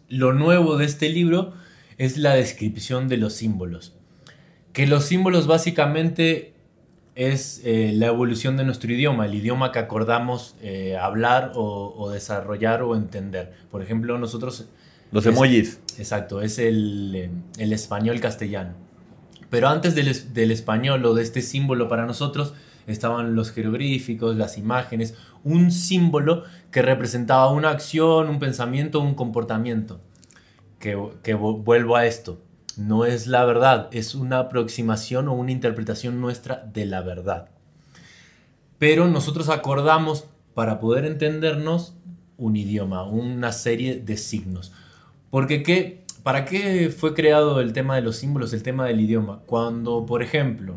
[0.09, 1.53] lo nuevo de este libro
[1.97, 3.95] es la descripción de los símbolos.
[4.73, 6.52] Que los símbolos básicamente
[7.15, 12.81] es eh, la evolución de nuestro idioma, el idioma que acordamos eh, hablar o, desarrollar
[12.81, 13.53] o entender.
[13.69, 14.67] Por ejemplo, nosotros...
[15.11, 15.79] Los emojis.
[15.99, 18.73] exacto, es el, español castellano.
[19.51, 22.55] Pero antes del, del, español o de este símbolo para nosotros
[22.87, 30.01] estaban los jeroglíficos, las imágenes, un símbolo que representaba una acción, un pensamiento, un comportamiento.
[30.79, 32.41] Que, que vuelvo a esto
[32.77, 37.49] no es la verdad, es una aproximación o una interpretación nuestra de la verdad.
[38.79, 41.95] Pero nosotros acordamos para poder entendernos
[42.37, 44.71] un idioma, una serie de signos.
[45.29, 49.41] Porque ¿qué, ¿para qué fue creado el tema de los símbolos, el tema del idioma?
[49.45, 50.75] Cuando, por ejemplo,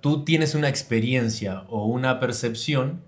[0.00, 3.02] tú tienes una experiencia o una percepción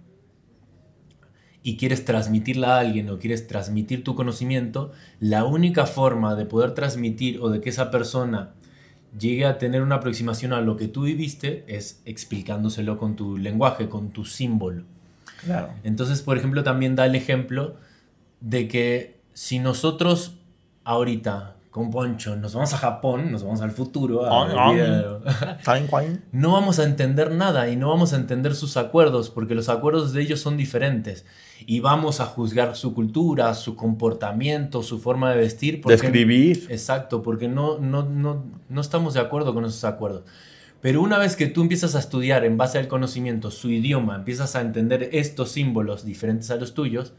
[1.62, 6.72] y quieres transmitirla a alguien o quieres transmitir tu conocimiento, la única forma de poder
[6.72, 8.54] transmitir o de que esa persona
[9.18, 13.88] llegue a tener una aproximación a lo que tú viviste es explicándoselo con tu lenguaje,
[13.88, 14.84] con tu símbolo.
[15.44, 15.72] Claro.
[15.84, 17.76] Entonces, por ejemplo, también da el ejemplo
[18.40, 20.36] de que si nosotros
[20.84, 24.22] ahorita con Poncho, nos vamos a Japón, nos vamos al futuro,
[26.32, 30.12] no vamos a entender nada y no vamos a entender sus acuerdos porque los acuerdos
[30.12, 31.24] de ellos son diferentes
[31.66, 35.80] y vamos a juzgar su cultura, su comportamiento, su forma de vestir.
[35.84, 36.66] de escribir.
[36.70, 40.24] Exacto, porque no, no, no, no estamos de acuerdo con esos acuerdos.
[40.80, 44.56] Pero una vez que tú empiezas a estudiar en base al conocimiento su idioma, empiezas
[44.56, 47.12] a entender estos símbolos diferentes a los tuyos,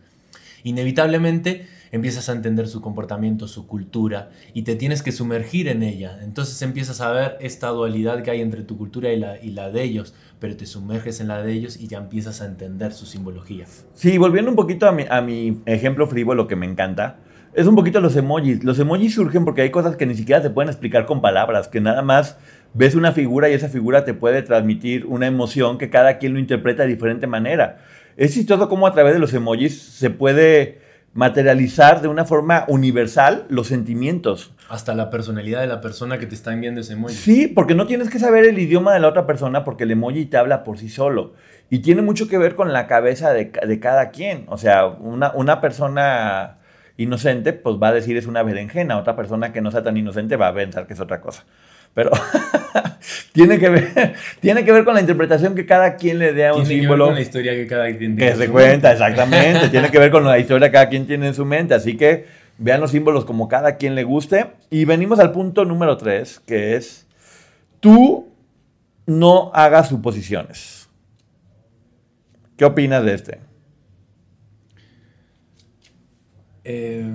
[0.63, 6.19] inevitablemente empiezas a entender su comportamiento, su cultura, y te tienes que sumergir en ella.
[6.23, 9.69] Entonces empiezas a ver esta dualidad que hay entre tu cultura y la, y la
[9.69, 13.05] de ellos, pero te sumerges en la de ellos y ya empiezas a entender su
[13.05, 13.65] simbología.
[13.93, 17.17] Sí, volviendo un poquito a mi, a mi ejemplo frívolo que me encanta,
[17.53, 18.63] es un poquito los emojis.
[18.63, 21.81] Los emojis surgen porque hay cosas que ni siquiera se pueden explicar con palabras, que
[21.81, 22.37] nada más
[22.73, 26.39] ves una figura y esa figura te puede transmitir una emoción que cada quien lo
[26.39, 27.79] interpreta de diferente manera.
[28.15, 30.79] Es chistoso cómo a través de los emojis se puede
[31.13, 34.53] materializar de una forma universal los sentimientos.
[34.69, 37.15] Hasta la personalidad de la persona que te está enviando ese emoji.
[37.15, 40.25] Sí, porque no tienes que saber el idioma de la otra persona porque el emoji
[40.25, 41.33] te habla por sí solo.
[41.69, 44.45] Y tiene mucho que ver con la cabeza de, de cada quien.
[44.47, 46.57] O sea, una, una persona
[46.97, 48.97] inocente pues va a decir es una berenjena.
[48.97, 51.45] Otra persona que no sea tan inocente va a pensar que es otra cosa.
[51.93, 52.11] Pero
[53.33, 56.53] tiene, que ver, tiene que ver con la interpretación que cada quien le dé a
[56.53, 57.05] un tiene símbolo.
[57.05, 58.31] Que ver con la historia que cada quien tiene.
[58.31, 59.69] Que se cuenta, exactamente.
[59.71, 61.73] tiene que ver con la historia que cada quien tiene en su mente.
[61.73, 62.25] Así que
[62.57, 64.47] vean los símbolos como cada quien le guste.
[64.69, 67.07] Y venimos al punto número tres, que es
[67.79, 68.29] tú
[69.05, 70.89] no hagas suposiciones.
[72.55, 73.39] ¿Qué opinas de este?
[76.63, 77.05] Eh,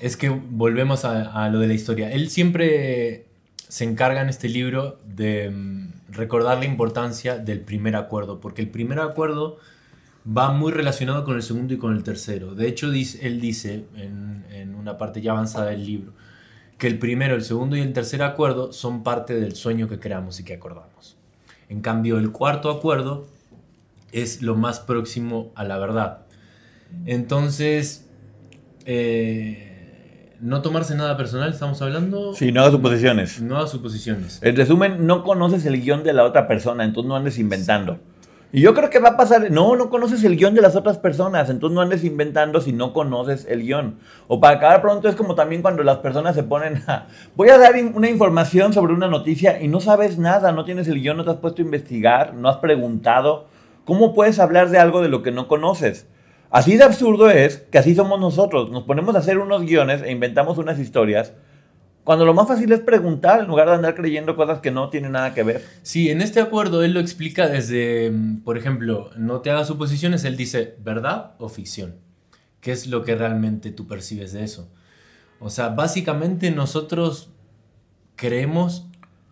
[0.00, 2.10] es que volvemos a, a lo de la historia.
[2.10, 3.26] Él siempre
[3.72, 8.68] se encarga en este libro de mm, recordar la importancia del primer acuerdo, porque el
[8.68, 9.56] primer acuerdo
[10.28, 12.54] va muy relacionado con el segundo y con el tercero.
[12.54, 16.12] De hecho, él dice en, una parte ya avanzada del libro
[16.76, 20.38] que el primero, el segundo y el tercer acuerdo son parte del sueño que creamos
[20.38, 21.16] y que acordamos.
[21.70, 23.26] En cambio, el cuarto acuerdo
[24.10, 26.26] es lo más próximo a la verdad.
[27.06, 28.06] Entonces,
[28.84, 29.71] eh,
[30.42, 32.34] no tomarse nada personal, estamos hablando.
[32.34, 33.40] Sí, no hagas suposiciones.
[33.40, 34.40] No hagas suposiciones.
[34.42, 38.00] En resumen, no conoces el guion de la otra persona, entonces no andes inventando.
[38.52, 40.98] Y yo creo que va a pasar, no, no conoces el guion de las otras
[40.98, 44.00] personas, entonces no andes inventando si no conoces el guion.
[44.26, 47.56] O para acabar pronto es como también cuando las personas se ponen a, voy a
[47.56, 51.24] dar una información sobre una noticia y no sabes nada, no tienes el guion, no
[51.24, 53.46] te has puesto a investigar, no has preguntado.
[53.84, 56.08] ¿Cómo puedes hablar de algo de lo que no conoces?
[56.52, 58.70] Así de absurdo es que así somos nosotros.
[58.70, 61.32] Nos ponemos a hacer unos guiones e inventamos unas historias.
[62.04, 65.12] Cuando lo más fácil es preguntar en lugar de andar creyendo cosas que no tienen
[65.12, 65.64] nada que ver.
[65.82, 70.24] Sí, en este acuerdo él lo explica desde, mm, por ejemplo, no te hagas suposiciones,
[70.24, 71.94] él dice verdad o ficción.
[72.60, 74.70] ¿Qué es lo que realmente tú percibes de eso?
[75.40, 77.32] O sea, básicamente nosotros
[78.14, 78.88] creemos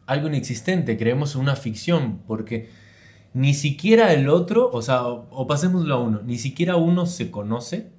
[0.07, 2.71] algo inexistente, creemos una ficción, porque
[3.33, 7.91] ni siquiera el otro, o sea, o, pasémoslo a uno, ni siquiera uno se conoce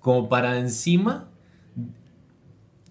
[0.00, 1.28] como para encima,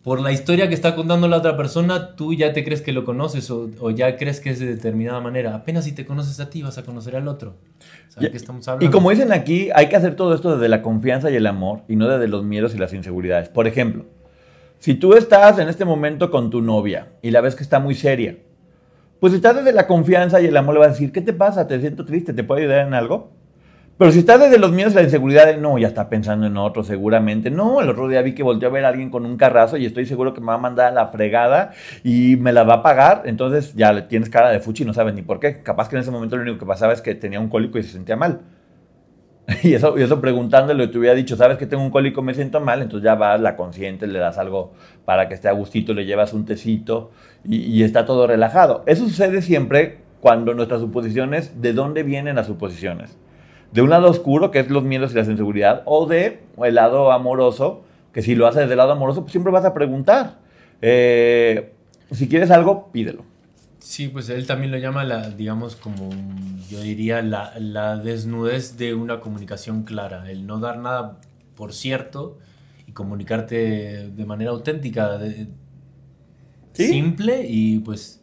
[0.04, 3.06] por la historia que está contando la otra persona, tú ya te crees que lo
[3.06, 5.56] conoces o, ya crees que es de determinada manera.
[5.56, 7.56] Apenas si te conoces a ti, vas a conocer al otro.
[8.20, 8.86] estamos hablando?
[8.86, 11.84] Y como dicen aquí, hay que hacer todo esto desde la confianza y el amor
[11.88, 13.48] y no desde los miedos y las inseguridades.
[13.48, 14.06] Por ejemplo,
[14.80, 17.96] si tú estás en este momento con tu novia y la ves que está muy
[17.96, 18.36] seria,
[19.24, 21.32] pues si estás desde la confianza y el amor le vas a decir, ¿qué te
[21.32, 21.66] pasa?
[21.66, 23.32] Te siento triste, ¿te puedo ayudar en algo?
[23.98, 26.58] Pero si estás desde los miedos y la inseguridad, de, no, ya está pensando en
[26.58, 27.50] otro seguramente.
[27.50, 29.86] No, el otro día vi que volteó a ver a alguien con un carrazo y
[29.86, 31.72] estoy seguro que me va a mandar a la fregada
[32.04, 33.22] y me la va a pagar.
[33.24, 35.64] Entonces ya le tienes cara de fuchi y no sabes ni por qué.
[35.64, 37.84] Capaz que en ese momento lo único que pasaba es que tenía un cólico y
[37.84, 38.42] se sentía mal.
[39.64, 42.60] Y eso, y eso preguntándole, te hubiera dicho, sabes que tengo un cólico, me siento
[42.60, 44.74] mal, entonces ya vas, la consciente, le das algo
[45.06, 47.12] para que esté a gustito, le llevas un tecito
[47.46, 48.84] y, está todo relajado.
[48.86, 53.18] Eso sucede siempre cuando nuestras suposiciones, ¿de dónde vienen las suposiciones?
[53.72, 57.12] De un lado oscuro, que es los miedos y la inseguridad, o de el lado
[57.12, 60.40] amoroso, que si lo haces desde el lado amoroso, pues siempre vas a preguntar.
[60.82, 61.74] Eh,
[62.12, 63.26] si quieres algo, pídelo.
[63.80, 66.10] Sí, pues él también lo llama, la, digamos, como
[66.70, 71.20] yo diría, la, la, desnudez de una comunicación clara, el no dar nada
[71.56, 72.38] por cierto
[72.88, 75.20] y comunicarte de manera auténtica,
[76.74, 78.22] simple y pues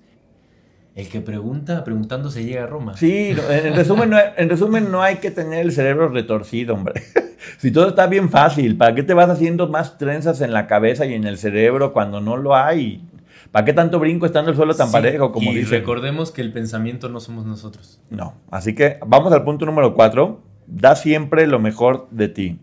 [0.94, 2.96] el que pregunta, preguntando se llega a Roma.
[2.96, 7.02] Sí, en resumen, no, en resumen no hay que tener el cerebro retorcido, hombre.
[7.56, 11.06] Si todo está bien fácil, ¿para qué te vas haciendo más trenzas en la cabeza
[11.06, 13.02] y en el cerebro cuando no lo hay?
[13.50, 17.08] ¿Para qué tanto brinco estando el suelo tan parejo como y recordemos que el pensamiento
[17.08, 18.00] no somos nosotros.
[18.10, 20.42] No, así que vamos al punto número cuatro.
[20.66, 22.58] Da siempre lo mejor de ti.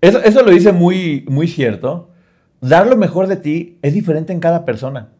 [0.00, 2.10] Eso, eso lo dice muy, muy cierto.
[2.60, 5.10] Dar lo mejor de ti es diferente en cada persona.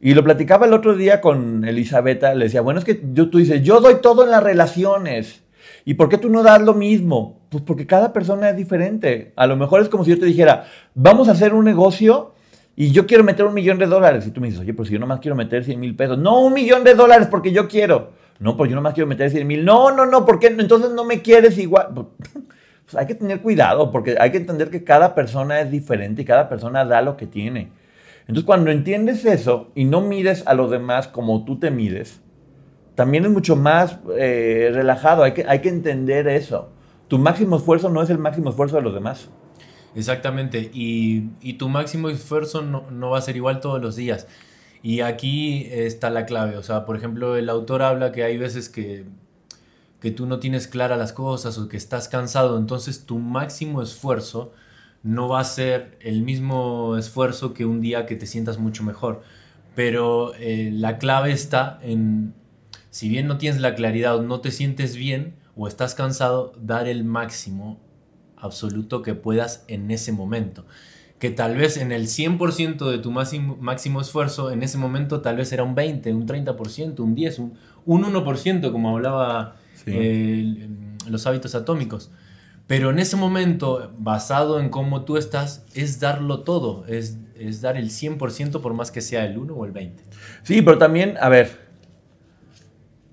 [0.00, 3.38] Y lo platicaba el otro día con Elisabetta, le decía, bueno, es que yo, tú
[3.38, 5.42] dices, yo doy todo en las relaciones.
[5.84, 7.40] ¿Y por qué tú no das lo mismo?
[7.48, 9.32] Pues porque cada persona es diferente.
[9.36, 12.34] A lo mejor es como si yo te dijera, vamos a hacer un negocio
[12.76, 14.26] y yo quiero meter un millón de dólares.
[14.26, 16.18] Y tú me dices, oye, pero si yo nomás quiero meter 100 mil pesos.
[16.18, 18.12] No, un millón de dólares porque yo quiero.
[18.38, 19.64] No, pues yo nomás quiero meter 100 mil.
[19.64, 20.46] No, no, no, ¿por qué?
[20.46, 21.88] Entonces no me quieres igual.
[22.88, 26.24] pues hay que tener cuidado porque hay que entender que cada persona es diferente y
[26.24, 27.68] cada persona da lo que tiene.
[28.20, 32.22] Entonces cuando entiendes eso y no mides a los demás como tú te mides,
[32.94, 35.22] también es mucho más eh, relajado.
[35.22, 36.70] Hay que, hay que entender eso.
[37.08, 39.28] Tu máximo esfuerzo no es el máximo esfuerzo de los demás.
[39.94, 40.70] Exactamente.
[40.72, 44.26] Y, tu máximo esfuerzo no, no, va a ser igual todos los días.
[44.82, 46.56] Y aquí está la clave.
[46.56, 49.04] O sea, por ejemplo, el autor habla que hay veces que,
[50.00, 52.58] que tú no tienes claras las cosas o que estás cansado.
[52.58, 54.52] Entonces tu máximo esfuerzo
[55.02, 59.22] no va a ser el mismo esfuerzo que un día que te sientas mucho mejor.
[59.74, 62.34] Pero eh, la clave está en,
[62.90, 66.86] si bien no tienes la claridad o no te sientes bien o estás cansado, dar
[66.88, 67.78] el máximo
[68.36, 70.64] absoluto que puedas en ese momento.
[71.18, 75.36] Que tal vez en el 100% de tu máximo, máximo esfuerzo, en ese momento tal
[75.36, 79.56] vez era un 20, un 30%, un 10, un, un 1%, como hablaba
[79.90, 80.68] eh,
[81.08, 82.10] los hábitos atómicos.
[82.66, 87.76] Pero en ese momento, basado en cómo tú estás, es darlo todo, es, es dar
[87.78, 90.02] el 100% por más que sea el 1 o el 20.
[90.42, 91.68] Sí, pero también, a ver,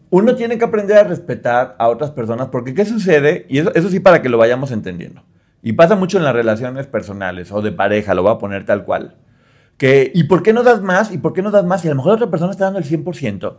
[0.09, 3.45] uno tiene que aprender a respetar a otras personas, porque ¿qué sucede?
[3.47, 5.23] Y eso, eso sí para que lo vayamos entendiendo.
[5.61, 8.83] Y pasa mucho en las relaciones personales o de pareja, lo voy a poner tal
[8.83, 9.15] cual.
[9.77, 11.11] Que, ¿y por qué no das más?
[11.11, 11.83] ¿Y por qué no das más?
[11.83, 13.57] Y a lo mejor la otra persona está dando el 100%.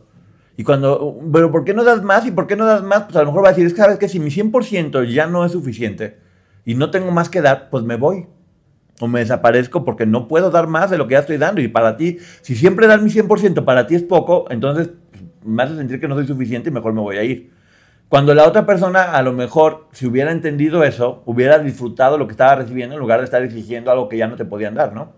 [0.57, 2.27] Y cuando, pero ¿por qué no das más?
[2.27, 3.05] ¿Y por qué no das más?
[3.05, 5.27] Pues a lo mejor va a decir, es que sabes que si mi 100% ya
[5.27, 6.19] no es suficiente
[6.65, 8.27] y no tengo más que dar, pues me voy.
[8.99, 11.61] O me desaparezco porque no puedo dar más de lo que ya estoy dando.
[11.61, 15.63] Y para ti, si siempre dar mi 100% para ti es poco, entonces pues, me
[15.63, 17.53] hace sentir que no soy suficiente y mejor me voy a ir.
[18.09, 22.33] Cuando la otra persona, a lo mejor, si hubiera entendido eso, hubiera disfrutado lo que
[22.33, 25.13] estaba recibiendo en lugar de estar exigiendo algo que ya no te podían dar, ¿no?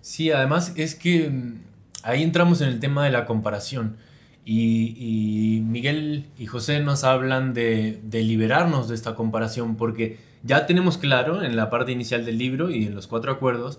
[0.00, 1.60] Sí, además es que mm,
[2.02, 3.98] ahí entramos en el tema de la comparación.
[4.44, 11.42] Y, Miguel y José nos hablan de, liberarnos de esta comparación, porque ya tenemos claro
[11.42, 13.78] en la parte inicial del libro y en los cuatro acuerdos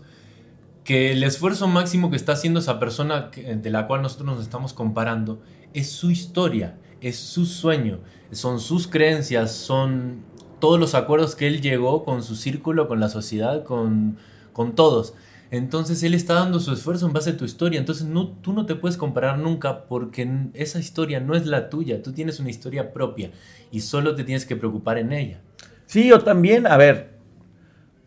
[0.84, 4.74] que el esfuerzo máximo que está haciendo esa persona de la cual nosotros nos estamos
[4.74, 5.42] comparando
[5.74, 8.00] es su historia, es su sueño,
[8.32, 10.24] son sus creencias, son
[10.60, 14.18] todos los acuerdos que él llegó con su círculo, con la sociedad, con,
[14.52, 15.14] con todos.
[15.54, 17.80] Entonces él está dando su esfuerzo en base a tu historia.
[17.80, 18.08] Entonces
[18.42, 22.02] tú no te puedes comparar nunca porque esa historia no es la tuya.
[22.02, 23.30] Tú tienes una historia propia
[23.70, 25.42] y solo te tienes que preocupar en ella.
[25.86, 27.20] Sí, o también, a ver,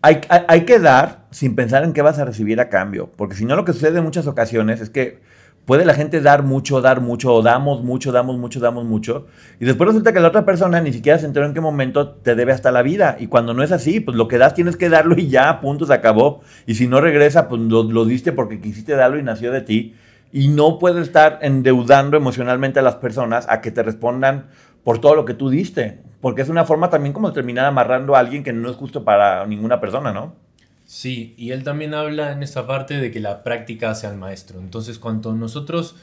[0.02, 3.12] hay, hay que dar sin pensar en qué vas a recibir a cambio.
[3.16, 5.20] Porque si no, lo que sucede en muchas ocasiones es que
[5.66, 9.26] puede la gente dar mucho, dar mucho, damos mucho, damos mucho, damos mucho,
[9.60, 12.36] y después resulta que la otra persona ni siquiera se enteró en qué momento te
[12.36, 14.88] debe hasta la vida, y cuando no es así, pues lo que das tienes que
[14.88, 18.94] darlo y ya, punto, se acabó, y si no regresa, pues lo, diste porque quisiste
[18.94, 19.94] darlo y nació de ti,
[20.32, 24.46] y no puedes estar endeudando emocionalmente a las personas a que te respondan
[24.84, 28.14] por todo lo que tú diste, porque es una forma también como de terminar amarrando
[28.14, 30.45] a alguien que no es justo para ninguna persona, ¿no?
[30.86, 34.60] Sí, y él también habla en esta parte de que la práctica hace al maestro.
[34.60, 35.96] Entonces, cuando nosotros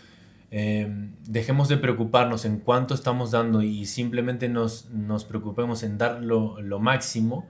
[0.52, 0.88] eh,
[1.26, 6.80] dejemos de preocuparnos en cuánto estamos dando y simplemente nos, nos preocupemos en dar lo,
[6.80, 7.48] máximo,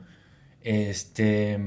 [0.61, 1.59] este...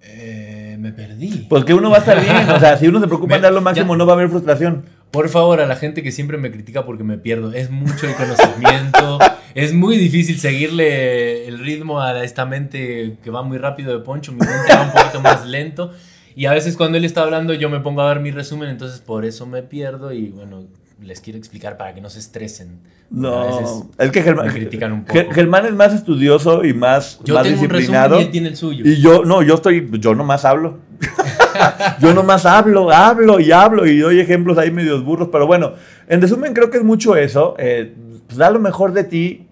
[0.00, 1.46] Eh, me perdí.
[1.50, 2.48] Porque uno va a estar bien.
[2.48, 4.84] O sea, si uno se preocupa en dar lo máximo, no va a haber frustración.
[5.10, 7.52] Por favor, a la gente que siempre me critica porque me pierdo.
[7.52, 9.18] Es mucho el conocimiento.
[9.58, 14.30] Es muy difícil seguirle el ritmo a esta mente que va muy rápido de Poncho.
[14.30, 15.92] Mi mente va un poquito más lento.
[16.36, 19.00] Y a veces cuando él está hablando yo me pongo a ver mi resumen, entonces
[19.00, 20.66] por eso me pierdo y bueno,
[21.02, 22.78] les quiero explicar para que no se estresen.
[23.10, 25.18] No, es que Germán, me critican un poco.
[25.32, 28.18] Germán es más estudioso y más, yo tengo disciplinado.
[28.18, 28.84] Un resumen y él tiene el suyo.
[28.86, 30.78] Y yo, no, yo estoy, yo nomás hablo.
[32.00, 35.72] yo nomás hablo, hablo y hablo y doy ejemplos ahí medios burros, pero bueno,
[36.06, 37.92] en resumen creo que es mucho eso, eh,
[38.28, 39.47] pues da lo mejor de ti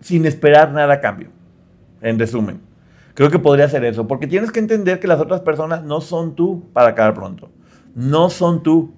[0.00, 1.28] sin esperar nada a cambio,
[2.00, 2.60] en resumen.
[3.14, 6.34] Creo que podría ser eso, porque tienes que entender que las otras personas no son
[6.34, 7.50] tú para acabar pronto,
[7.94, 8.92] no son tú.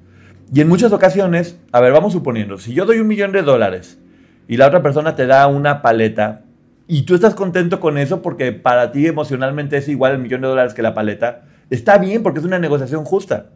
[0.53, 4.01] Y en muchas ocasiones, a ver, vamos suponiendo, si yo doy un millón de dólares
[4.49, 6.43] y la otra persona te da una paleta,
[6.91, 10.49] y tú estás contento con eso porque para ti emocionalmente es igual el millón de
[10.49, 13.51] dólares que la paleta, Está bien porque es una negociación justa.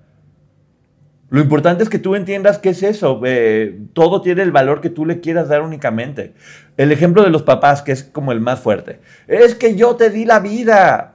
[1.33, 3.19] Lo importante es que tú entiendas qué es eso.
[3.25, 6.35] Eh, todo tiene el valor que tú le quieras dar únicamente.
[6.77, 9.01] El ejemplo de los papás, que es como el más fuerte.
[9.29, 11.15] Es que yo te di la vida.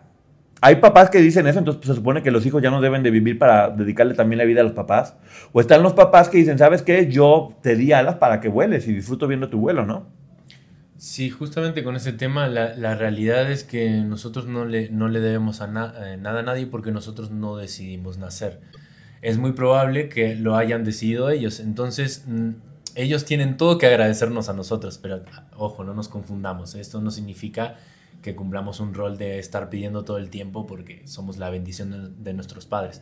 [0.60, 3.04] Hay papás que dicen eso, entonces pues, se supone que los hijos ya no deben
[3.04, 5.16] de vivir para dedicarle también la vida a los papás.
[5.52, 7.12] O están los papás que dicen, ¿sabes qué?
[7.12, 10.08] Yo te di alas para que vueles y disfruto viendo tu vuelo, ¿no?
[10.98, 15.62] Sí, justamente con ese tema, la, realidad es que nosotros no le, no le debemos
[15.62, 18.62] eh, nada a nadie porque nosotros no decidimos nacer.
[19.22, 21.60] Es muy probable que lo hayan decidido ellos.
[21.60, 22.52] Entonces, mm,
[22.96, 25.24] ellos tienen todo que agradecernos a nosotros, pero
[25.56, 26.76] ojo, no nos confundamos.
[26.76, 27.76] Esto no significa
[28.22, 32.34] que cumplamos un rol de estar pidiendo todo el tiempo porque somos la bendición de,
[32.34, 33.02] nuestros padres.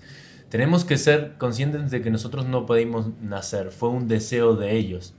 [0.49, 5.13] Tenemos que ser conscientes de que nosotros no pudimos nacer, fue un deseo de ellos,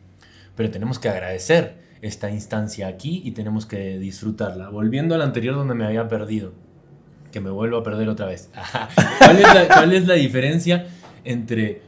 [0.55, 4.69] pero tenemos que agradecer esta instancia aquí y tenemos que disfrutarla.
[4.69, 6.53] Volviendo al anterior donde me había perdido,
[7.31, 8.51] que me vuelvo a perder otra vez.
[9.19, 10.87] ¿Cuál es la, diferencia
[11.25, 11.83] entre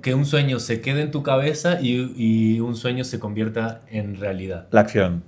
[0.00, 4.68] que un sueño se quede en tu cabeza y, un sueño se convierta en realidad?
[4.70, 5.22] La acción.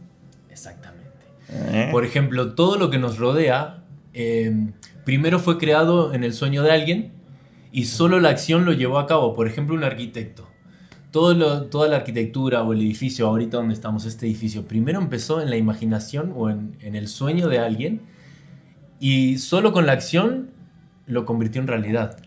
[0.51, 1.05] Exactamente.
[1.51, 1.89] Eh.
[1.91, 3.83] Por ejemplo, todo lo que nos rodea,
[4.13, 4.73] em,
[5.05, 7.13] primero fue creado en el sueño de alguien
[7.73, 9.35] y solo la acción lo llevó a cabo.
[9.35, 10.49] Por ejemplo, un arquitecto
[11.15, 15.57] toda la arquitectura o el edificio, ahorita donde estamos, este edificio, primero empezó en la
[15.57, 18.01] imaginación o en, el sueño de alguien
[19.01, 20.51] y solo con la acción
[21.07, 22.19] lo convirtió en realidad.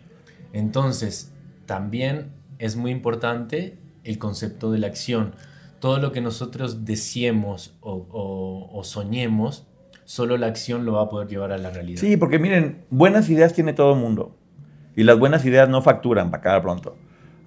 [0.54, 1.34] Entonces,
[1.66, 5.36] también es muy importante el concepto de la acción.
[5.80, 9.68] Todo lo que nosotros deseemos o, soñemos,
[10.06, 12.00] solo la acción lo va a poder llevar a la realidad.
[12.00, 14.36] Sí, porque miren, buenas ideas tiene todo el mundo.
[14.96, 16.98] Y las buenas ideas no facturan para acabar pronto.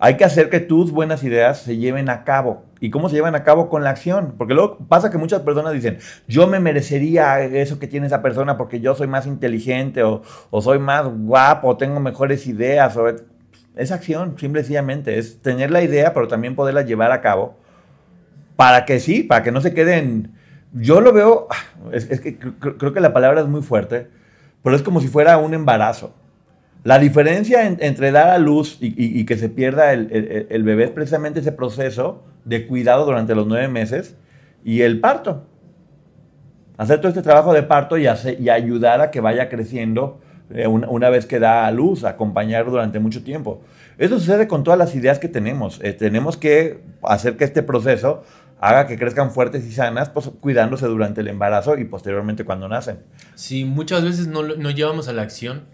[0.03, 2.65] Hay que hacer que tus buenas ideas se lleven a cabo.
[2.81, 3.69] ¿Y cómo se llevan a cabo?
[3.69, 4.35] Con la acción.
[4.39, 8.57] Porque luego pasa que muchas personas dicen, yo me merecería eso que tiene esa persona
[8.57, 10.23] porque yo soy más inteligente o,
[10.63, 12.97] soy más guapo o tengo mejores ideas.
[12.97, 13.09] O...
[13.77, 15.19] Es acción, simple y sencillamente.
[15.19, 17.59] Es tener la idea, pero también poderla llevar a cabo.
[18.57, 20.35] Para que sí, para que no se queden...
[20.73, 21.49] Yo lo veo,
[21.93, 24.09] es, que creo que la palabra es muy fuerte,
[24.63, 26.15] pero es como si fuera un embarazo.
[26.83, 31.53] La diferencia entre dar a luz y, que se pierda el, bebé es precisamente ese
[31.53, 34.17] proceso de cuidado durante los nueve meses
[34.65, 35.47] y el parto.
[36.79, 40.21] Hacer todo este trabajo de parto y, ayudar a que vaya creciendo
[40.53, 43.61] eh, una, vez que da a luz, acompañar durante mucho tiempo.
[43.99, 45.81] Eso sucede con todas las ideas que tenemos.
[45.83, 48.25] Eh, tenemos que hacer que este proceso
[48.59, 53.01] haga que crezcan fuertes y sanas, pues, cuidándose durante el embarazo y posteriormente cuando nacen.
[53.35, 55.65] Sí, muchas veces no, no llevamos a la acción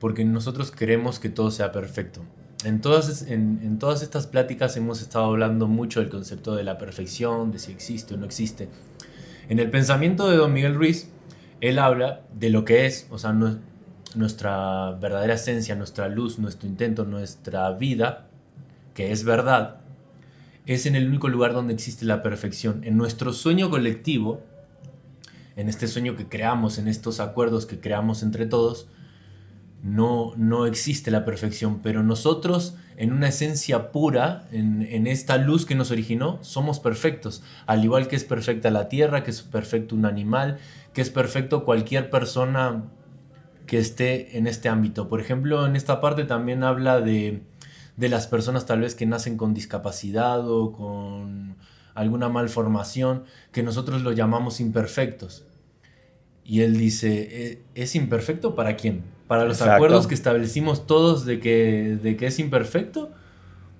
[0.00, 2.22] porque nosotros queremos que todo sea perfecto.
[2.64, 7.52] En todas, en, todas estas pláticas hemos estado hablando mucho del concepto de la perfección,
[7.52, 8.68] de si existe o no existe.
[9.48, 11.08] En el pensamiento de don Miguel Ruiz,
[11.60, 13.34] él habla de lo que es, o sea,
[14.14, 18.28] nuestra verdadera esencia, nuestra luz, nuestro intento, nuestra vida,
[18.94, 19.80] que es verdad,
[20.66, 22.82] es en el único lugar donde existe la perfección.
[22.84, 24.42] En nuestro sueño colectivo,
[25.56, 28.86] en este sueño que creamos, en estos acuerdos que creamos entre todos,
[29.82, 35.74] no, no existe la perfección, pero nosotros en una esencia pura, en, esta luz que
[35.74, 40.04] nos originó, somos perfectos, al igual que es perfecta la tierra, que es perfecto un
[40.04, 40.58] animal,
[40.92, 42.84] que es perfecto cualquier persona
[43.66, 45.08] que esté en este ámbito.
[45.08, 47.42] Por ejemplo, en esta parte también habla de,
[47.96, 51.56] de las personas tal vez que nacen con discapacidad o con
[51.94, 55.46] alguna malformación, que nosotros lo llamamos imperfectos.
[56.44, 59.02] Y él dice, ¿E-, ¿es imperfecto para quién?
[59.30, 63.10] para los acuerdos que establecimos todos de que, de que es imperfecto,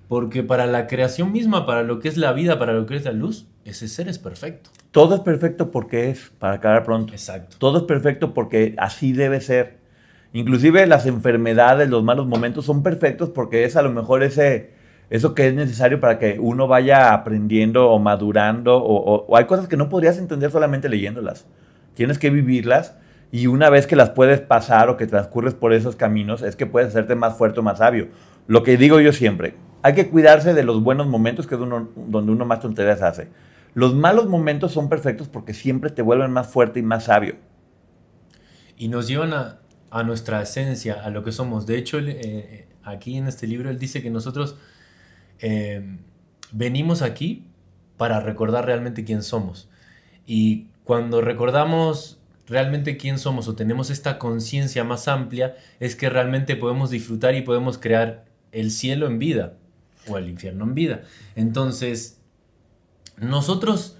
[0.06, 3.04] porque para la creación misma, para lo que es la vida, para lo que es
[3.04, 4.70] la luz, ese ser es perfecto.
[4.92, 7.12] Todo es perfecto porque es, para acabar pronto.
[7.12, 7.56] Exacto.
[7.58, 9.78] Todo es perfecto porque así debe ser.
[10.32, 14.70] Inclusive las enfermedades, los malos momentos son perfectos porque es a lo mejor ese,
[15.10, 19.66] eso que es necesario para que uno vaya aprendiendo o madurando, o, o hay cosas
[19.66, 21.44] que no podrías entender solamente leyéndolas.
[22.00, 22.94] Tienes que vivirlas
[23.30, 26.64] y una vez que las puedes pasar o que transcurres por esos caminos, es que
[26.64, 28.08] puedes hacerte más fuerte o más sabio.
[28.46, 32.32] Lo que digo yo siempre, hay que cuidarse de los buenos momentos, que es donde
[32.32, 33.28] uno más tonterías hace.
[33.74, 37.36] Los malos momentos son perfectos porque siempre te vuelven más fuerte y más sabio.
[38.78, 41.66] Y nos llevan a, nuestra esencia, a lo que somos.
[41.66, 44.56] De hecho, eh, aquí en este libro él dice que nosotros
[45.38, 45.98] eh,
[46.50, 47.44] venimos aquí
[47.98, 49.68] para recordar realmente quién somos.
[50.24, 52.18] Y cuando recordamos
[52.48, 57.42] realmente quién somos o tenemos esta conciencia más amplia, es que realmente podemos disfrutar y
[57.42, 59.52] podemos crear el cielo en vida
[60.08, 61.02] o el infierno en vida.
[61.36, 62.18] Entonces,
[63.18, 63.98] nosotros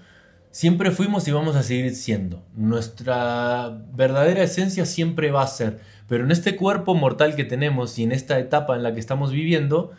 [0.49, 2.43] siempre fuimos y vamos a seguir siendo.
[2.57, 5.79] Nuestra verdadera esencia siempre va a ser,
[6.09, 9.31] pero en este cuerpo mortal que tenemos y en esta etapa en la que estamos
[9.31, 9.91] viviendo,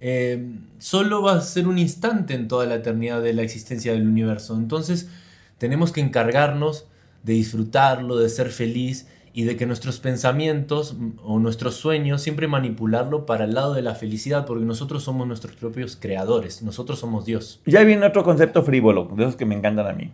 [0.00, 4.08] eh, solo va a ser un instante en toda la eternidad de la existencia del
[4.08, 4.56] universo.
[4.56, 5.10] Entonces,
[5.58, 6.86] tenemos que encargarnos
[7.22, 13.26] de disfrutarlo, de ser feliz y de que nuestros pensamientos o nuestros sueños siempre manipularlo
[13.26, 17.60] para el lado de la felicidad, porque nosotros somos nuestros propios creadores, nosotros somos Dios.
[17.66, 20.12] Ya viene otro concepto frívolo, de esos que me encantan a mí.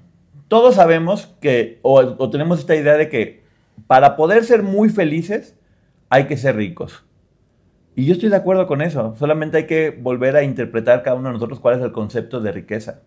[0.49, 3.45] Todos sabemos que, o, tenemos esta idea de que
[3.87, 5.57] para poder ser muy felices
[6.11, 7.03] hay que ser ricos.
[7.97, 9.15] Y yo estoy de acuerdo con eso.
[9.19, 12.53] Solamente hay que volver a interpretar cada uno de nosotros cuál es el concepto de
[12.53, 13.03] riqueza.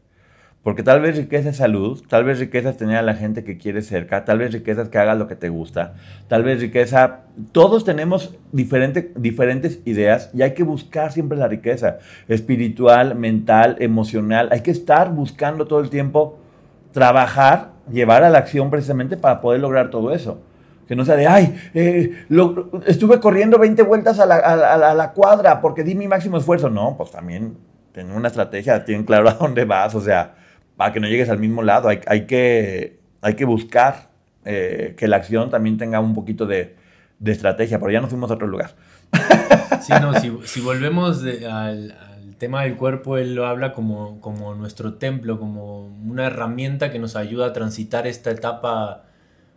[0.68, 3.57] Porque tal vez riqueza es salud, tal vez riqueza es tener a la gente que
[3.57, 5.93] quieres cerca, tal vez riqueza es que hagas lo que te gusta,
[6.28, 7.22] tal vez riqueza...
[7.53, 14.49] Todos tenemos diferentes ideas y hay que buscar siempre la riqueza espiritual, mental, emocional.
[14.51, 16.38] Hay que estar buscando todo el tiempo
[16.91, 20.41] trabajar, llevar a la acción precisamente para poder lograr todo eso.
[20.86, 22.26] Que no sea de, ay, eh,
[22.88, 26.70] estuve corriendo 20 vueltas a la, a la cuadra porque di mi máximo esfuerzo.
[26.70, 27.55] No, pues también
[27.93, 30.34] tener una estrategia, tienen claro a dónde vas, o sea,
[30.78, 31.89] para que no llegues al mismo lado.
[31.89, 34.09] Hay, hay, que, hay que buscar
[34.45, 36.75] eh, que la acción también tenga un poquito de,
[37.19, 38.75] de, estrategia, pero ya nos fuimos a otro lugar.
[39.82, 40.13] Sí, no,
[40.45, 41.95] si, volvemos al,
[42.38, 47.15] tema del cuerpo, él lo habla como, como nuestro templo, como una herramienta que nos
[47.15, 49.05] ayuda a transitar esta etapa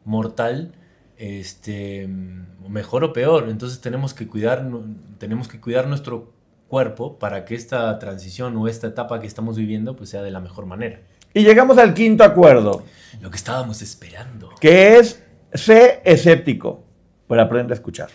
[0.05, 0.73] mortal,
[1.19, 2.09] este,
[2.69, 3.49] mejor o peor.
[3.49, 4.67] Entonces tenemos que cuidar,
[5.19, 6.33] tenemos que cuidar nuestro
[6.71, 10.41] cuerpo para que esta transición o esta etapa que estamos viviendo pues sea de la
[10.41, 11.01] mejor manera.
[11.35, 12.85] Y llegamos al quinto acuerdo.
[13.21, 14.51] Lo que estábamos esperando.
[14.61, 16.85] Que es sé escéptico,
[17.27, 18.09] para aprender a escuchar.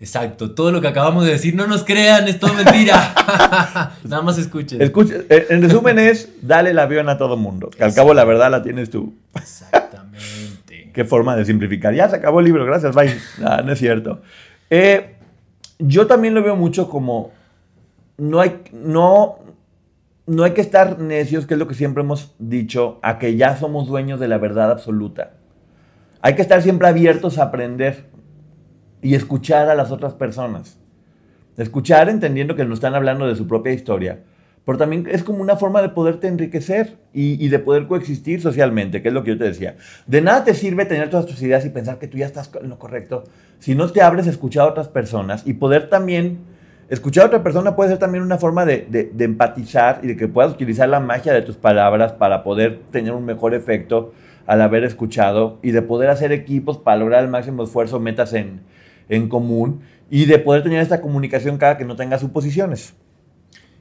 [0.00, 3.94] Exacto, todo lo que acabamos de decir, no nos crean, es todo mentira.
[4.04, 4.80] Nada más escuchen.
[4.80, 8.50] Eh, en resumen es, dale el avión a todo mundo, que al cabo la verdad
[8.50, 9.14] la tienes tú.
[9.34, 10.90] Exactamente.
[10.94, 11.94] Qué forma de simplificar.
[11.94, 13.14] Ya se acabó el libro, gracias, bye.
[13.44, 14.22] Ah, no es cierto.
[14.70, 15.16] Eh,
[15.78, 17.32] yo también lo veo mucho como
[18.20, 19.38] no hay, no,
[20.26, 23.56] no hay que estar necios, que es lo que siempre hemos dicho, a que ya
[23.56, 25.32] somos dueños de la verdad absoluta.
[26.20, 28.04] Hay que estar siempre abiertos a aprender
[29.00, 30.78] y escuchar a las otras personas.
[31.56, 34.20] Escuchar entendiendo que nos están hablando de su propia historia,
[34.66, 39.02] pero también es como una forma de poderte enriquecer y, y, de poder coexistir socialmente,
[39.02, 39.76] que es lo que yo te decía.
[40.06, 42.68] De nada te sirve tener todas tus ideas y pensar que tú ya estás en
[42.68, 43.24] lo correcto
[43.58, 46.38] si no te abres a escuchar a otras personas y poder también
[46.90, 50.50] Escuchar a otra persona puede ser también una forma de, empatizar y de que puedas
[50.50, 54.12] utilizar la magia de tus palabras para poder tener un mejor efecto
[54.44, 58.62] al haber escuchado y de poder hacer equipos para lograr el máximo esfuerzo, metas en,
[59.08, 62.94] en común y de poder tener esta comunicación cada que no tenga suposiciones.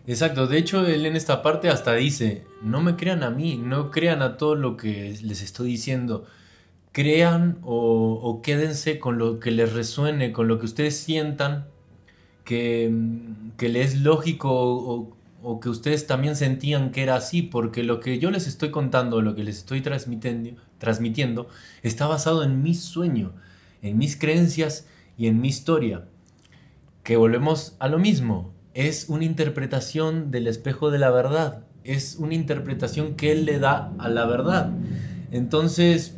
[0.05, 3.89] Exacto, de hecho él en esta parte hasta dice, no me crean a mí, no
[3.89, 6.25] crean a todo lo que les estoy diciendo,
[6.91, 11.65] crean o, o quédense con lo que les resuene, con lo que ustedes sientan
[12.49, 12.91] que,
[13.57, 14.49] que le es lógico
[15.43, 19.21] o, que ustedes también sentían que era así, porque lo que yo les estoy contando,
[19.21, 21.47] lo que les estoy transmitiendo, transmitiendo
[21.83, 23.33] está basado en mi sueño,
[23.83, 26.05] en mis creencias y en mi historia.
[27.03, 32.33] Que volvemos a lo mismo, es una interpretación del espejo de la verdad, es una
[32.33, 34.71] interpretación que él le da a la verdad.
[35.29, 36.17] Entonces,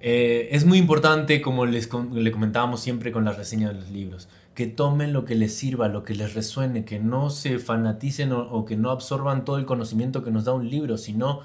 [0.00, 4.28] eh, es muy importante, como les le comentábamos siempre con la reseña de los libros,
[4.54, 8.64] que tomen lo que les sirva, lo que les resuene, que no se fanaticen o,
[8.64, 11.40] que no absorban todo el conocimiento que nos da un libro, sino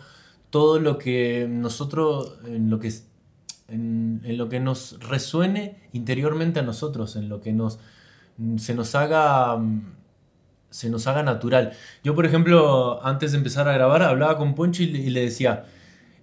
[0.50, 2.92] todo lo que nosotros, en lo que,
[3.70, 7.80] en, lo que nos resuene interiormente a nosotros, en lo que nos,
[8.58, 9.58] se nos haga
[10.70, 11.72] se nos haga natural.
[12.04, 15.66] Yo, por ejemplo, antes de empezar a grabar, hablaba con Poncho y le decía,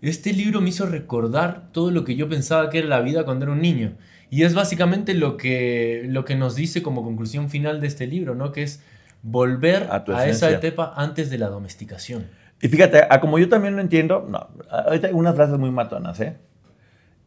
[0.02, 3.46] este libro me hizo recordar todo lo que yo pensaba que era la vida cuando
[3.46, 3.96] era un niño.
[4.34, 8.34] Y es básicamente lo que, lo que nos dice como conclusión final de este libro,
[8.34, 8.50] ¿no?
[8.50, 8.82] Que es
[9.22, 12.26] volver a, esa etapa antes de la domesticación.
[12.60, 16.36] Y fíjate, como yo también lo entiendo, no, ahorita hay unas frases muy matonas, ¿eh?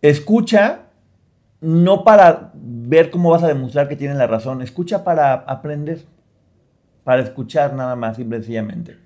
[0.02, 0.82] Escucha
[1.62, 6.02] no para ver cómo vas a demostrar que tienen la razón, escucha para aprender,
[7.06, 8.98] para escuchar nada más, simple sencillamente.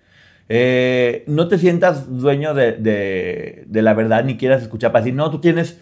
[0.49, 5.16] Eh, no te sientas dueño de, de, de, la verdad ni quieras escuchar para decir,
[5.16, 5.80] no, tú tienes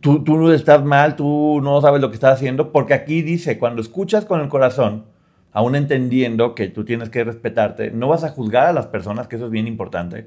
[0.00, 3.82] tú, tú estás mal, tú no sabes lo que estás haciendo, porque aquí dice, cuando
[3.82, 5.04] escuchas con el corazón,
[5.52, 9.36] aún entendiendo que tú tienes que respetarte, no vas a juzgar a las personas, que
[9.36, 10.26] eso es bien importante.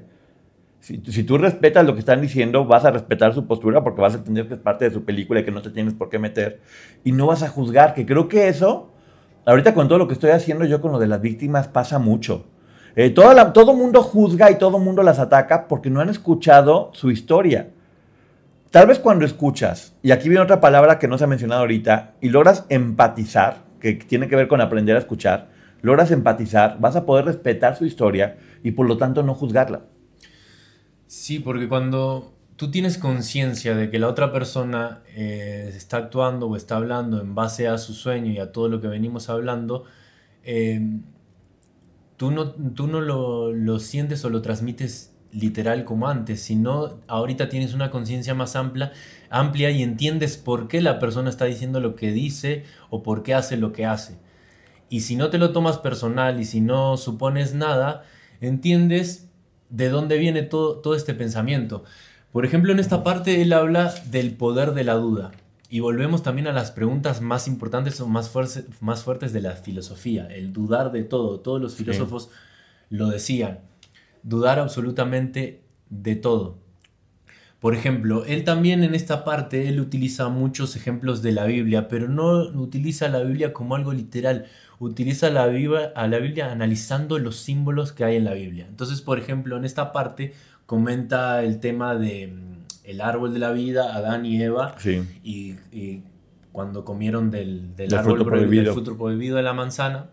[0.80, 4.18] Si, tú respetas lo que están diciendo, vas a respetar su postura porque vas a
[4.18, 6.60] entender que es parte de su película y que no te tienes por qué meter.
[7.04, 8.90] Y no vas a juzgar, que creo que eso,
[9.46, 12.46] ahorita con todo lo que estoy haciendo yo con lo de las víctimas, pasa mucho.
[12.96, 16.90] Eh, todo, la, todo mundo juzga y todo mundo las ataca porque no han escuchado
[16.94, 17.68] su historia.
[18.72, 22.14] Tal vez cuando escuchas, y aquí viene otra palabra que no se ha mencionado ahorita,
[22.22, 25.50] y logras empatizar, que tiene que ver con aprender a escuchar,
[25.82, 29.82] logras empatizar, vas a poder respetar su historia y por lo tanto no juzgarla.
[31.06, 36.56] Sí, porque cuando tú tienes conciencia de que la otra persona eh, está actuando o
[36.56, 39.84] está hablando en base a su sueño y a todo lo que venimos hablando,
[40.44, 40.80] eh,
[42.16, 47.48] tú no, tú no lo, lo sientes o lo transmites literal como antes, sino ahorita
[47.48, 48.92] tienes una conciencia más amplia,
[49.30, 53.34] amplia y entiendes por qué la persona está diciendo lo que dice o por qué
[53.34, 54.18] hace lo que hace.
[54.88, 58.04] Y si no te lo tomas personal y si no supones nada,
[58.40, 59.28] entiendes
[59.70, 61.84] de dónde viene todo, todo este pensamiento.
[62.30, 65.32] Por ejemplo, en esta parte él habla del poder de la duda.
[65.70, 68.30] Y volvemos también a las preguntas más importantes o más,
[68.80, 71.40] más fuertes de la filosofía, el dudar de todo.
[71.40, 72.28] Todos los filósofos
[72.90, 73.60] lo decían,
[74.22, 76.58] dudar absolutamente de todo.
[77.60, 82.08] Por ejemplo, él también en esta parte, él utiliza muchos ejemplos de la Biblia, pero
[82.08, 84.46] no utiliza la Biblia como algo literal,
[84.80, 88.66] utiliza la Biblia, a la Biblia analizando los símbolos que hay en la Biblia.
[88.68, 90.32] Entonces, por ejemplo, en esta parte
[90.66, 92.32] comenta el tema de
[92.84, 94.74] el árbol de la vida, Adán y Eva,
[95.22, 95.54] y,
[96.50, 98.64] cuando comieron del, árbol fruto prohibido.
[98.64, 100.10] del fruto prohibido de la manzana.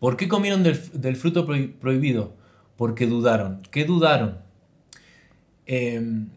[0.00, 2.34] ¿Por qué comieron del, fruto prohibido?
[2.76, 3.62] Porque dudaron.
[3.70, 4.38] ¿Qué dudaron?
[5.66, 6.28] Em,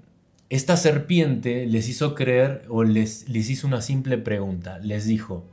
[0.49, 4.79] esta serpiente les hizo creer o les, les hizo una simple pregunta.
[4.79, 5.45] Les dijo,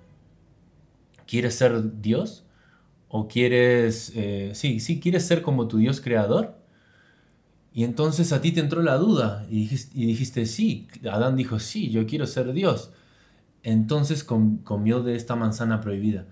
[1.26, 2.44] ¿quieres ser Dios?
[3.08, 6.56] ¿O quieres, eh, sí, sí, quieres ser como tu Dios creador?
[7.74, 10.88] Y entonces a ti te entró la duda y dijiste, sí.
[11.10, 12.92] Adán dijo, sí, yo quiero ser Dios.
[13.62, 16.26] Entonces comió de esta manzana prohibida.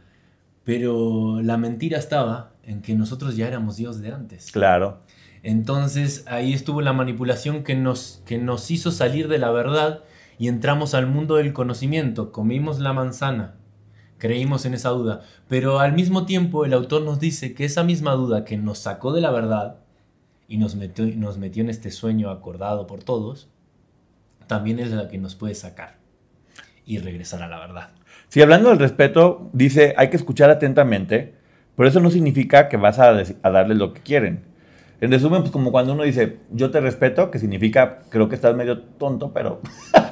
[0.71, 4.53] Pero la mentira estaba en que nosotros ya éramos Dios de antes.
[4.53, 5.01] Claro.
[5.43, 10.05] Entonces ahí estuvo la manipulación que nos, que nos hizo salir de la verdad
[10.39, 12.31] y entramos al mundo del conocimiento.
[12.31, 13.57] Comimos la manzana,
[14.19, 15.23] creímos en esa duda.
[15.49, 19.13] Pero al mismo tiempo el autor nos dice que esa misma duda que nos sacó
[19.13, 19.81] de la verdad,
[20.47, 23.49] y nos metió, nos metió en este sueño acordado por todos,
[24.47, 25.99] también es la que nos puede sacar
[26.87, 27.91] y regresar a la verdad.
[28.31, 31.35] Si hablando del respeto, dice, hay que escuchar atentamente,
[31.77, 34.45] pero eso no significa que vas a, a darles lo que quieren.
[35.01, 38.55] En resumen, pues como cuando uno dice, yo te respeto, que significa, creo que estás
[38.55, 39.61] medio tonto, pero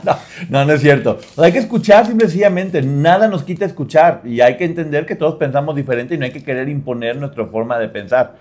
[0.51, 1.19] no, no, es cierto.
[1.37, 5.77] hay que escuchar simplemente, nada nos quita escuchar y hay que entender que todos pensamos
[5.77, 8.35] diferente y no hay que querer imponer nuestra forma de pensar.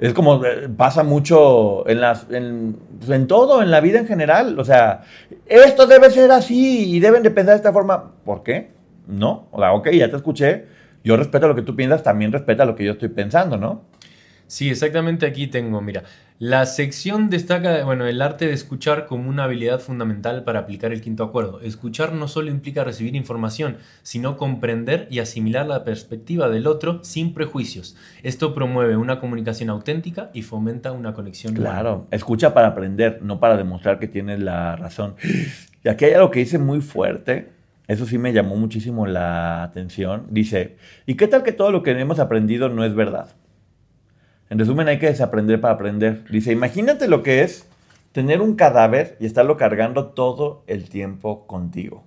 [0.00, 4.58] Es como eh, pasa mucho en, pues, en, todo, en la vida en general.
[4.58, 5.02] O sea,
[5.46, 8.10] esto debe ser así y deben de pensar de esta forma.
[8.24, 8.79] ¿Por qué?
[9.10, 9.48] No.
[9.50, 10.66] O sea, ok, ya te escuché.
[11.02, 13.84] Yo respeto lo que tú piensas, también respeta lo que yo estoy pensando, ¿no?
[14.50, 16.02] Sí, exactamente aquí tengo, mira,
[16.40, 21.00] la sección destaca, bueno, el arte de escuchar como una habilidad fundamental para aplicar el
[21.00, 21.60] quinto acuerdo.
[21.60, 27.32] Escuchar no solo implica recibir información, sino comprender y asimilar la perspectiva del otro sin
[27.32, 27.96] prejuicios.
[28.24, 31.54] Esto promueve una comunicación auténtica y fomenta una conexión.
[31.54, 35.14] Claro, escucha para aprender, no para demostrar que tienes la razón.
[35.84, 37.52] Y aquí hay algo que dice muy fuerte,
[37.90, 40.28] eso sí me llamó muchísimo la atención.
[40.30, 40.76] Dice,
[41.06, 43.34] ¿y qué tal que todo lo que hemos aprendido no es verdad?
[44.48, 46.24] En resumen, hay que desaprender para aprender.
[46.30, 47.68] Dice, imagínate lo que es
[48.12, 52.04] tener un cadáver y estarlo cargando todo el tiempo contigo.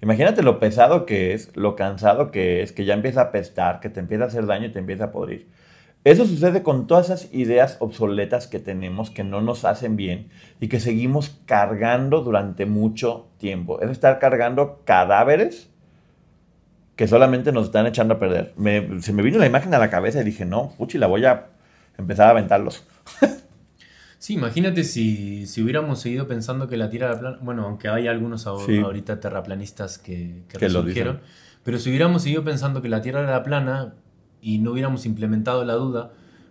[0.00, 3.90] Imagínate lo pesado que es, lo cansado que es, que ya empieza a pestar, que
[3.90, 5.48] te empieza a hacer daño y te empieza a podrir.
[6.04, 10.28] Eso sucede con todas esas ideas obsoletas que tenemos, que no nos hacen bien
[10.60, 13.80] y que seguimos cargando durante mucho tiempo.
[13.80, 15.70] Es estar cargando cadáveres
[16.94, 18.52] que solamente nos están echando a perder.
[19.00, 21.46] se me vino la imagen a la cabeza y dije, no, puchi, la voy a
[21.96, 22.84] empezar a aventarlos.
[24.18, 28.46] sí, imagínate si, hubiéramos seguido pensando que la Tierra era plana, bueno, aunque hay algunos
[28.46, 31.20] ahorita terraplanistas que, que, lo dijeron,
[31.62, 33.94] pero si hubiéramos seguido pensando que la Tierra era plana
[34.44, 36.10] y no hubiéramos implementado la duda,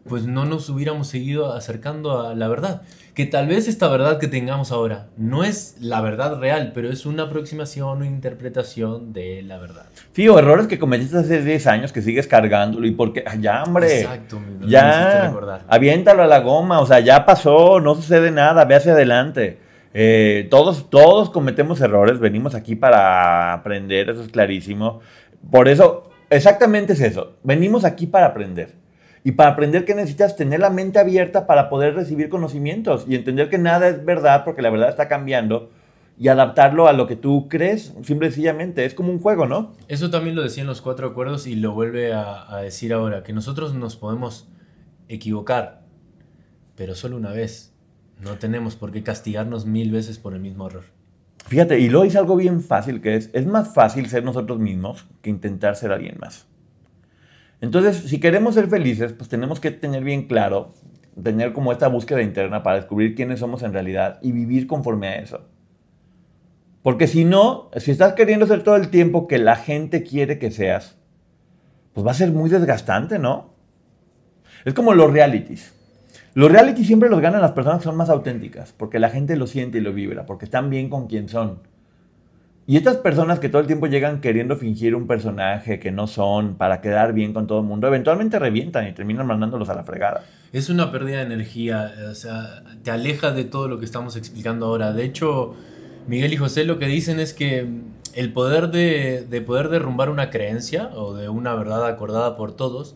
[0.09, 2.81] pues no nos hubiéramos seguido acercando a la verdad.
[3.13, 7.05] Que tal vez esta verdad que tengamos ahora no es la verdad real, pero es
[7.05, 9.85] una aproximación o interpretación de la verdad.
[10.13, 14.01] Sí, o errores que cometiste hace 10 años que sigues cargándolo y porque, ya hombre,
[14.01, 15.31] Exacto, ya,
[15.67, 19.59] aviéntalo a la goma, o sea, ya pasó, no sucede nada, ve hacia adelante.
[19.93, 25.01] Eh, todos, todos cometemos errores, venimos aquí para aprender, eso es clarísimo.
[25.51, 28.75] Por eso, exactamente es eso, venimos aquí para aprender.
[29.25, 33.49] Y para aprender que necesitas tener la mente abierta para poder recibir conocimientos y entender
[33.49, 35.71] que nada es verdad porque la verdad está cambiando
[36.19, 38.83] y adaptarlo a lo que tú crees, simple y sencillamente.
[38.83, 39.73] Es como un juego, ¿no?
[39.87, 43.23] Eso también lo decía en los cuatro acuerdos y lo vuelve a, a decir ahora,
[43.23, 44.49] que nosotros nos podemos
[45.07, 45.83] equivocar,
[46.75, 47.73] pero solo una vez.
[48.19, 50.83] No tenemos por qué castigarnos mil veces por el mismo error.
[51.47, 55.07] Fíjate, y lo dice algo bien fácil, que es, es más fácil ser nosotros mismos
[55.21, 56.47] que intentar ser alguien más.
[57.61, 60.73] Entonces, si queremos ser felices, pues tenemos que tener bien claro,
[61.21, 65.15] tener como esta búsqueda interna para descubrir quiénes somos en realidad y vivir conforme a
[65.15, 65.47] eso.
[66.81, 70.51] Porque si no, si estás queriendo ser todo el tiempo que la gente quiere que
[70.51, 70.97] seas,
[71.93, 73.53] pues va a ser muy desgastante, ¿no?
[74.65, 75.73] Es como los realities.
[76.35, 79.45] Los realities siempre los ganan las personas que son más auténticas, porque la gente lo
[79.45, 81.59] siente y lo vibra, porque están bien con quien son.
[82.65, 86.55] Y estas personas que todo el tiempo llegan queriendo fingir un personaje que no son
[86.55, 90.23] para quedar bien con todo el mundo, eventualmente revientan y terminan mandándolos a la fregada.
[90.53, 94.67] Es una pérdida de energía, o sea, te aleja de todo lo que estamos explicando
[94.67, 94.93] ahora.
[94.93, 95.55] De hecho,
[96.07, 97.67] Miguel y José lo que dicen es que
[98.15, 102.95] el poder de, de poder derrumbar una creencia o de una verdad acordada por todos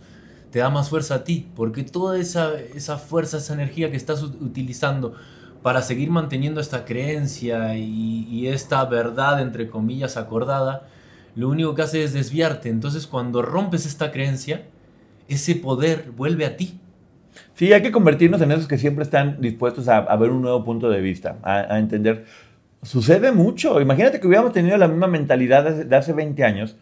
[0.52, 4.24] te da más fuerza a ti, porque toda esa, esa fuerza, esa energía que estás
[4.24, 5.16] utilizando
[5.62, 10.88] para seguir manteniendo esta creencia y, esta verdad, entre comillas, acordada,
[11.36, 12.70] lo único que hace es desviarte.
[12.70, 14.64] Entonces cuando rompes esta creencia,
[15.28, 16.80] ese poder vuelve a ti.
[17.54, 20.90] Sí, hay que convertirnos en esos que siempre están dispuestos a, ver un nuevo punto
[20.90, 22.26] de vista, a, entender.
[22.82, 23.82] Sucede mucho.
[23.82, 26.78] Imagínate que hubiéramos tenido la misma mentalidad de hace 20 años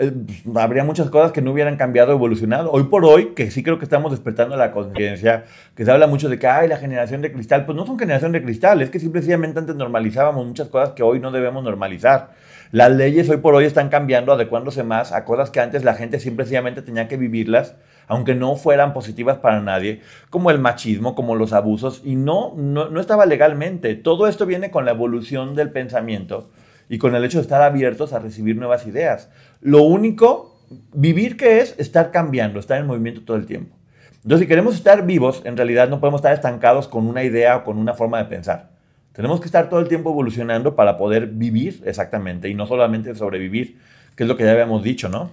[0.00, 0.12] eh,
[0.44, 2.72] pues, habría muchas cosas que no hubieran cambiado, evolucionado.
[2.72, 5.44] Hoy por hoy, que sí creo que estamos despertando la conciencia,
[5.74, 8.32] que se habla mucho de que, ay, la generación de cristal, pues no son generación
[8.32, 12.30] de cristal, es que simplemente antes normalizábamos muchas cosas que hoy no debemos normalizar.
[12.72, 16.18] Las leyes hoy por hoy están cambiando, adecuándose más a cosas que antes la gente
[16.18, 17.76] simplemente tenía que vivirlas,
[18.06, 22.88] aunque no fueran positivas para nadie, como el machismo, como los abusos, y no, no,
[22.88, 23.96] no estaba legalmente.
[23.96, 26.48] Todo esto viene con la evolución del pensamiento
[26.90, 29.30] y con el hecho de estar abiertos a recibir nuevas ideas.
[29.60, 30.58] Lo único,
[30.92, 33.76] vivir que es estar cambiando, estar en movimiento todo el tiempo.
[34.22, 37.64] Entonces, si queremos estar vivos, en realidad no podemos estar estancados con una idea o
[37.64, 38.70] con una forma de pensar.
[39.12, 43.78] Tenemos que estar todo el tiempo evolucionando para poder vivir exactamente y no solamente sobrevivir,
[44.14, 45.30] que es lo que ya habíamos dicho, ¿no?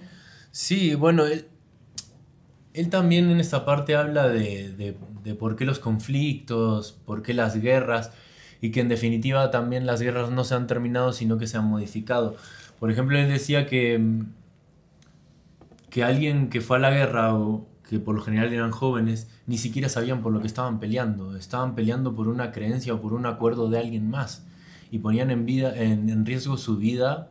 [0.50, 1.46] Sí, bueno, él,
[2.90, 8.12] también en esta parte habla de, de por qué los conflictos, por qué las guerras
[8.60, 11.64] y que en definitiva también las guerras no se han terminado, sino que se han
[11.64, 12.36] modificado.
[12.78, 14.00] Por ejemplo, él decía que,
[15.90, 19.58] que alguien que fue a la guerra o que por lo general eran jóvenes, ni
[19.58, 21.36] siquiera sabían por lo que estaban peleando.
[21.36, 24.46] Estaban peleando por una creencia o por un acuerdo de alguien más.
[24.90, 27.30] Y ponían en, vida, en, en riesgo su vida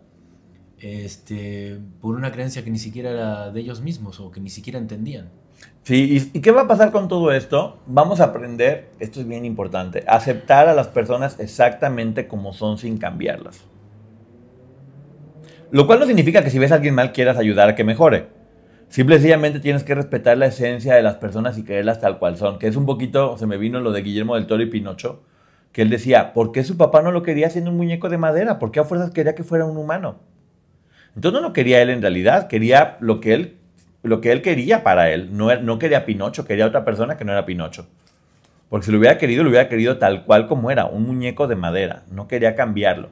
[0.79, 4.79] este, por una creencia que ni siquiera era de ellos mismos o que ni siquiera
[4.79, 5.29] entendían.
[5.83, 7.79] Sí, ¿y, qué va a pasar con todo esto?
[7.87, 12.97] Vamos a aprender, esto es bien importante, aceptar a las personas exactamente como son sin
[12.97, 13.61] cambiarlas.
[15.72, 18.28] Lo cual no significa que si ves a alguien mal quieras ayudar a que mejore.
[18.89, 22.57] Simplemente tienes que respetar la esencia de las personas y quererlas tal cual son.
[22.57, 25.24] Que es un poquito, se me vino lo de Guillermo del Toro y Pinocho,
[25.74, 28.59] que él decía, ¿por qué su papá no lo quería siendo un muñeco de madera?
[28.59, 30.20] ¿Por qué a fuerzas quería que fuera un humano?
[31.15, 33.57] Entonces no lo quería él en realidad, quería lo que él
[34.03, 35.36] lo que él quería para él.
[35.36, 37.88] No, no quería Pinocho, quería otra persona que no era Pinocho.
[38.70, 41.55] Porque si lo hubiera querido, lo hubiera querido tal cual como era, un muñeco de
[41.55, 42.03] madera.
[42.11, 43.09] No quería cambiarlo.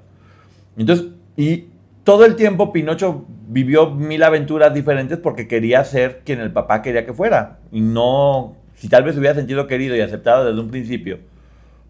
[0.77, 1.65] Entonces, y
[2.05, 7.05] todo el tiempo Pinocho vivió mil aventuras diferentes porque quería ser quien el papá quería
[7.05, 7.59] que fuera.
[7.71, 11.19] Y no, si tal vez hubiera sentido querido y aceptado desde un principio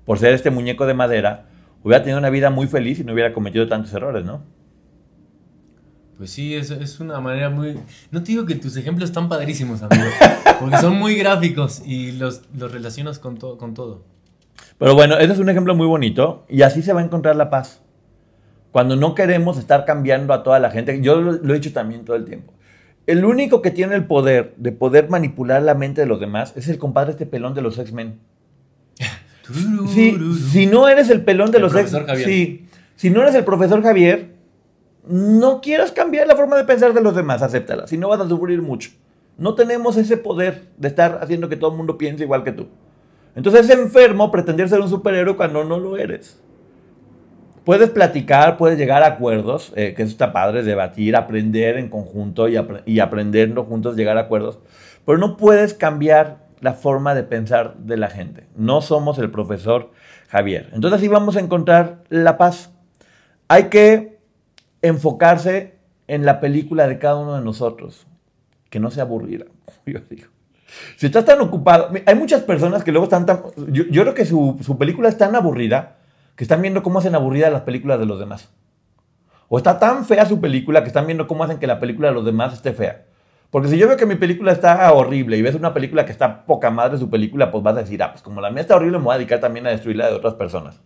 [0.05, 1.47] por ser este muñeco de madera,
[1.83, 4.41] hubiera tenido una vida muy feliz y no hubiera cometido tantos errores, ¿no?
[6.17, 7.77] Pues sí, es, es una manera muy...
[8.09, 10.05] No te digo que tus ejemplos están padrísimos, amigo,
[10.61, 14.05] porque son muy gráficos y los, los relacionas con, con todo.
[14.77, 17.49] Pero bueno, ese es un ejemplo muy bonito y así se va a encontrar la
[17.49, 17.81] paz.
[18.75, 22.17] Cuando no queremos estar cambiando a toda la gente, yo lo, he dicho también todo
[22.17, 22.51] el tiempo.
[23.07, 26.67] El único que tiene el poder de poder manipular la mente de los demás es
[26.67, 28.19] el compadre este pelón de los X-Men.
[30.51, 32.67] si no eres el pelón de los X-Men,
[32.97, 34.33] si no eres el profesor Javier,
[35.07, 38.27] no quieras cambiar la forma de pensar de los demás, acéptala, si no vas a
[38.27, 38.89] sufrir mucho.
[39.37, 42.67] No tenemos ese poder de estar haciendo que todo el mundo piense igual que tú.
[43.37, 46.41] Entonces es enfermo pretender ser un superhéroe cuando no lo eres.
[47.65, 52.47] Puedes platicar, puedes llegar a acuerdos, eh, que eso está padre, debatir, aprender en conjunto
[52.47, 54.59] y, y aprenderlo juntos, llegar a acuerdos,
[55.05, 58.47] pero no puedes cambiar la forma de pensar de la gente.
[58.55, 59.91] No somos el profesor
[60.29, 60.69] Javier.
[60.73, 62.71] Entonces así vamos a encontrar la paz.
[63.47, 64.19] Hay que
[64.81, 65.75] enfocarse
[66.07, 68.07] en la película de cada uno de nosotros.
[68.69, 69.45] Que no sea aburrida,
[69.85, 70.29] yo digo.
[70.97, 73.43] Si estás tan ocupado, hay muchas personas que luego están tan...
[73.71, 75.97] Yo, creo que su, su, película es tan aburrida
[76.35, 78.49] que están viendo cómo hacen aburridas las películas de los demás.
[79.47, 82.13] O está tan fea su película que están viendo cómo hacen que la película de
[82.13, 83.05] los demás esté fea.
[83.51, 86.45] Porque si yo veo que mi película está horrible y ves una película que está
[86.45, 88.97] poca madre su película, pues vas a decir, ah, pues como la mía está horrible,
[88.97, 90.81] me voy a dedicar también a destruirla de otras personas.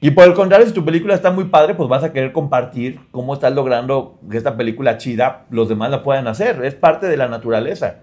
[0.00, 3.00] Y por el contrario, si tu película está muy padre, pues vas a querer compartir
[3.10, 6.64] cómo estás logrando que esta película chida los demás la puedan hacer.
[6.64, 7.96] Es parte de la naturaleza.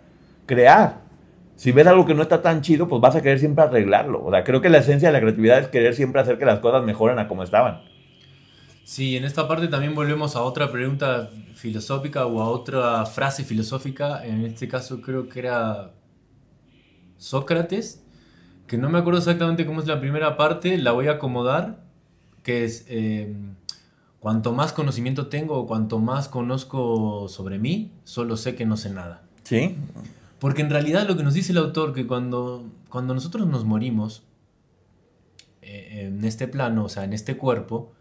[0.46, 1.02] Crear.
[1.62, 4.26] Si ves algo que no está tan chido, pues vas a querer siempre arreglarlo.
[4.26, 6.58] O sea, creo que la esencia de la creatividad es querer siempre hacer que las
[6.58, 7.84] cosas mejoren a como estaban.
[8.84, 14.26] Sí, en esta parte también volvemos a otra pregunta filosófica o a otra frase filosófica.
[14.26, 15.92] En este caso creo que era
[17.18, 18.04] Sócrates,
[18.66, 21.84] que no me acuerdo exactamente cómo es la primera parte, la voy a acomodar
[22.42, 23.36] que es, eh,
[24.20, 29.22] cuanto más conocimiento tengo, cuanto más conozco sobre mí, solo sé que no sé nada.
[29.44, 29.76] Sí.
[30.42, 34.24] Porque en realidad lo que nos dice el autor, que cuando, cuando nosotros nos morimos
[35.62, 37.94] eh, en este plano, o sea, en este cuerpo,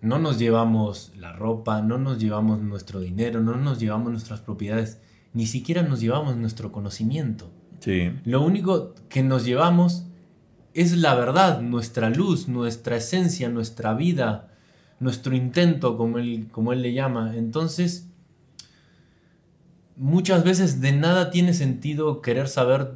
[0.00, 5.02] no nos llevamos la ropa, no nos llevamos nuestro dinero, no nos llevamos nuestras propiedades,
[5.34, 7.50] ni siquiera nos llevamos nuestro conocimiento.
[7.80, 8.10] Sí.
[8.24, 10.06] Lo único que nos llevamos
[10.72, 14.48] es la verdad, nuestra luz, nuestra esencia, nuestra vida,
[14.98, 17.36] nuestro intento, como él, como él le llama.
[17.36, 18.11] Entonces,
[19.96, 22.92] muchas veces de nada tiene sentido querer saber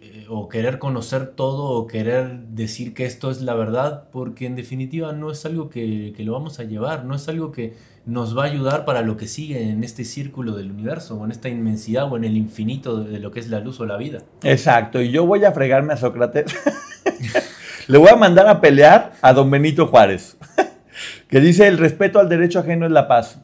[0.00, 4.56] eh, o querer conocer todo o querer decir que esto es la verdad, porque en
[4.56, 7.74] definitiva no es algo que, que, lo vamos a llevar, no es algo que
[8.06, 11.32] nos va a ayudar para lo que sigue en este círculo del universo, o en
[11.32, 13.96] esta inmensidad o en el infinito de, de lo que es la luz o la
[13.96, 14.22] vida.
[14.42, 16.46] Exacto, y yo voy a fregarme a Sócrates.
[17.86, 20.36] Le voy a mandar a pelear a don Benito Juárez,
[21.28, 23.40] que dice el respeto al derecho ajeno es la paz.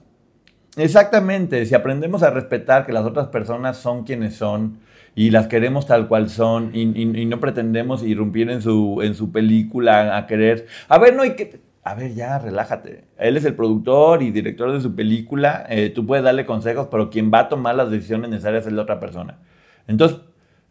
[0.76, 4.78] Exactamente, si aprendemos a respetar que las otras personas son quienes son
[5.14, 10.18] y las queremos tal cual son y, no pretendemos irrumpir en su, en su película
[10.18, 13.04] a querer, a ver, no hay que, a ver, ya, relájate.
[13.16, 17.08] Él es el productor y director de su película, eh, tú puedes darle consejos, pero
[17.08, 19.38] quien va a tomar las decisiones necesarias es la otra persona.
[19.88, 20.18] Entonces,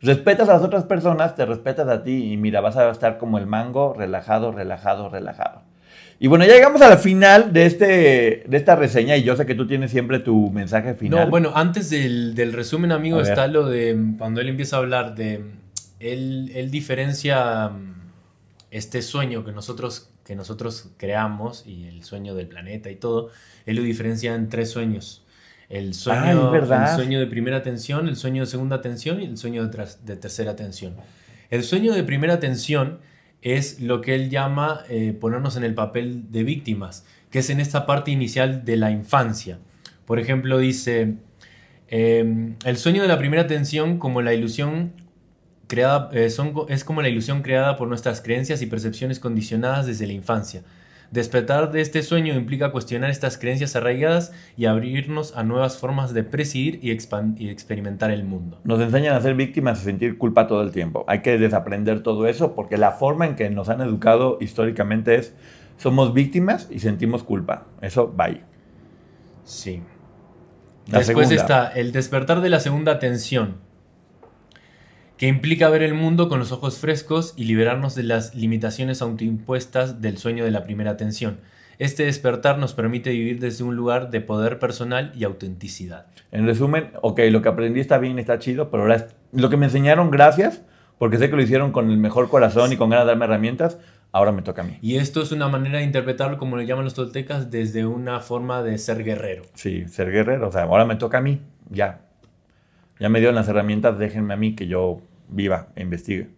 [0.01, 3.39] respetas a las otras personas, te respetas a ti y mira, vas a estar como
[3.39, 5.61] el mango, relajado, relajado, relajado.
[6.19, 9.55] Y bueno, ya llegamos al final de, este, de esta reseña y yo sé que
[9.55, 11.25] tú tienes siempre tu mensaje final.
[11.25, 15.15] No, bueno, antes del, del resumen, amigo, está lo de cuando él empieza a hablar
[15.15, 15.43] de.
[15.99, 17.71] Él, él diferencia
[18.71, 23.29] este sueño que nosotros, que nosotros creamos y el sueño del planeta y todo,
[23.65, 25.23] él lo diferencia en tres sueños.
[25.69, 26.91] El sueño, Ay, ¿verdad?
[26.91, 30.15] el sueño de primera atención, el sueño de segunda atención y el sueño de, de
[30.15, 30.95] tercera atención.
[31.49, 32.99] El sueño de primera atención
[33.45, 37.59] es lo que él llama eh, ponernos en el papel de víctimas, que es en
[37.59, 39.59] esta parte inicial de la infancia.
[40.05, 41.17] Por ejemplo, dice,
[41.87, 44.93] eh, el sueño de la primera atención como la ilusión
[45.67, 46.27] creada, eh,
[46.69, 50.63] es como la ilusión creada por nuestras creencias y percepciones condicionadas desde la infancia.
[51.11, 56.23] Despertar de este sueño implica cuestionar estas creencias arraigadas y abrirnos a nuevas formas de
[56.23, 58.59] presidir y, experimentar el mundo.
[58.63, 61.05] Nos enseñan a ser víctimas y sentir culpa todo el tiempo.
[61.07, 65.33] Hay que desaprender todo eso porque la forma en que nos han educado históricamente es
[65.77, 67.65] somos víctimas y sentimos culpa.
[67.81, 68.43] Eso va ahí.
[69.43, 69.83] Sí.
[70.87, 71.41] La Después segunda.
[71.41, 73.57] está el despertar de la segunda atención,
[75.17, 80.01] que implica ver el mundo con los ojos frescos y liberarnos de las limitaciones autoimpuestas
[80.01, 81.39] del sueño de la primera atención.
[81.77, 86.07] Este despertar nos permite vivir desde un lugar de poder personal y autenticidad.
[86.31, 89.65] En resumen, ok, lo que aprendí está bien, está chido, pero ahora lo que me
[89.65, 90.61] enseñaron, gracias,
[90.97, 93.77] porque sé que lo hicieron con el mejor corazón y con ganas de darme herramientas,
[94.11, 94.77] ahora me toca a mí.
[94.81, 98.63] Y esto es una manera de interpretarlo, como le llaman los toltecas, desde una forma
[98.63, 99.43] de ser guerrero.
[99.53, 102.04] Sí, ser guerrero, o sea, ahora me toca a mí, ya.
[102.99, 106.29] Ya me dieron las herramientas, déjenme a mí que yo viva e investigue.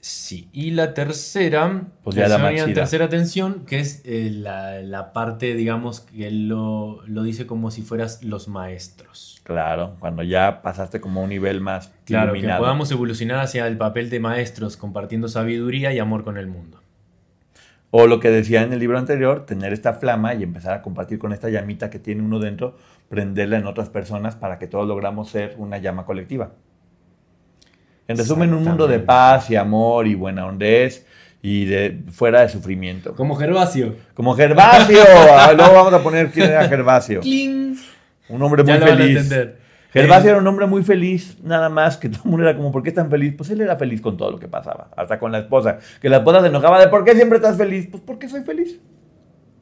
[0.00, 2.74] Sí, y la tercera, Pues ya la tercera, más chida.
[2.74, 7.70] tercera atención, que es eh, la, la parte, digamos, que él lo, lo dice como
[7.72, 9.40] si fueras los maestros.
[9.42, 12.60] Claro, cuando ya pasaste como a un nivel más Claro, que iluminado.
[12.60, 16.80] podamos evolucionar hacia el papel de maestros, compartiendo sabiduría y amor con el mundo.
[17.90, 21.18] O lo que decía en el libro anterior, tener esta flama y empezar a compartir
[21.18, 22.76] con esta llamita que tiene uno dentro,
[23.08, 26.50] prenderla en otras personas para que todos logramos ser una llama colectiva.
[28.06, 31.06] En resumen, un mundo de paz y amor y buena hondez
[31.42, 33.14] y de fuera de sufrimiento.
[33.14, 33.96] Como Gervasio.
[34.14, 34.98] Como Gervasio.
[35.30, 37.20] Ah, Luego vamos a poner quién era Gervasio.
[37.20, 37.76] ¡Cling!
[38.28, 39.16] Un hombre muy Ya lo van a feliz.
[39.16, 39.58] entender.
[39.90, 42.70] Gervasio Eh, era un hombre muy feliz, nada más, que todo el mundo era como,
[42.72, 43.34] ¿por qué tan feliz?
[43.36, 46.18] Pues él era feliz con todo lo que pasaba, hasta con la esposa, que la
[46.18, 47.88] esposa se enojaba de, ¿por qué siempre estás feliz?
[47.90, 48.80] Pues porque soy feliz.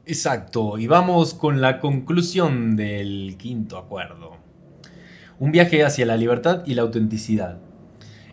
[0.05, 4.37] Exacto, y vamos con la conclusión del quinto acuerdo.
[5.39, 7.57] Un viaje hacia la libertad y la autenticidad.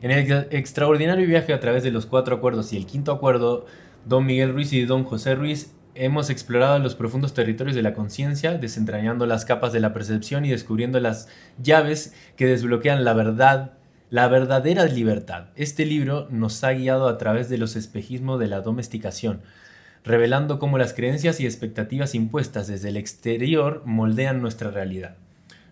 [0.00, 3.66] En el ex- extraordinario viaje a través de los cuatro acuerdos y el quinto acuerdo,
[4.04, 8.58] Don Miguel Ruiz y Don José Ruiz hemos explorado los profundos territorios de la conciencia,
[8.58, 11.28] desentrañando las capas de la percepción y descubriendo las
[11.62, 13.72] llaves que desbloquean la verdad,
[14.10, 15.46] la verdadera libertad.
[15.56, 19.40] Este libro nos ha guiado a través de los espejismos de la domesticación,
[20.04, 25.16] revelando cómo las creencias y expectativas impuestas desde el exterior moldean nuestra realidad.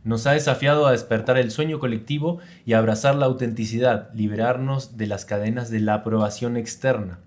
[0.05, 5.25] Nos ha desafiado a despertar el sueño colectivo y abrazar la autenticidad, liberarnos de las
[5.25, 7.20] cadenas de la aprobación externa.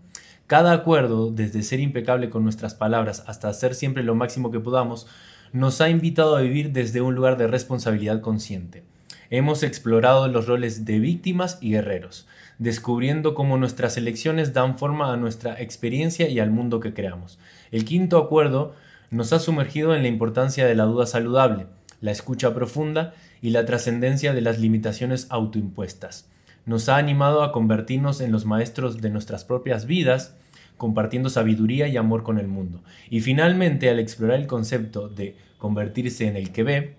[0.47, 5.07] Cada acuerdo, desde ser impecable con nuestras palabras hasta hacer siempre lo máximo que podamos,
[5.53, 8.83] nos ha invitado a vivir desde un lugar de responsabilidad consciente.
[9.31, 12.27] Hemos explorado los roles de víctimas y guerreros,
[12.59, 17.39] descubriendo cómo nuestras elecciones dan forma a nuestra experiencia y al mundo que creamos.
[17.71, 18.75] El quinto acuerdo
[19.09, 21.65] nos ha sumergido en la importancia de la duda saludable,
[22.01, 26.27] la escucha profunda y la trascendencia de las limitaciones autoimpuestas.
[26.65, 30.35] Nos ha animado a convertirnos en los maestros de nuestras propias vidas,
[30.77, 32.83] compartiendo sabiduría y amor con el mundo.
[33.09, 36.95] Y finalmente, al explorar el concepto de convertirse en el que ve,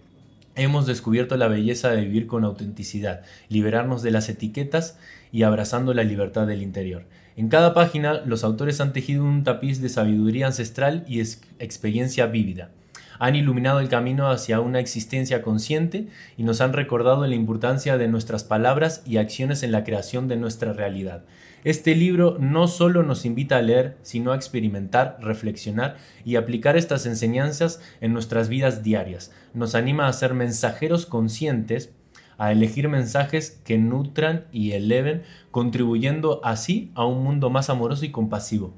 [0.55, 4.99] hemos descubierto la belleza de vivir con autenticidad, liberarnos de las etiquetas
[5.33, 7.05] y abrazando la libertad del interior.
[7.37, 12.71] En cada página, los autores han tejido un tapiz de sabiduría ancestral y experiencia vívida.
[13.19, 18.09] Han iluminado el camino hacia una existencia consciente y nos han recordado la importancia de
[18.09, 21.25] nuestras palabras y acciones en la creación de nuestra realidad.
[21.65, 27.07] Este libro no solo nos invita a leer, sino a experimentar, reflexionar y aplicar estas
[27.07, 29.33] enseñanzas en nuestras vidas diarias.
[29.53, 31.93] Nos anima a ser mensajeros conscientes,
[32.39, 38.11] a elegir mensajes que nutran y eleven, contribuyendo así a un mundo más amoroso y
[38.11, 38.73] compasivo.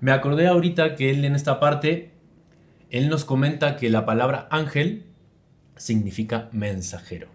[0.00, 2.11] Me acordé ahorita que él en esta parte,
[2.92, 5.06] él nos comenta que la palabra ángel
[5.76, 7.28] significa mensajero.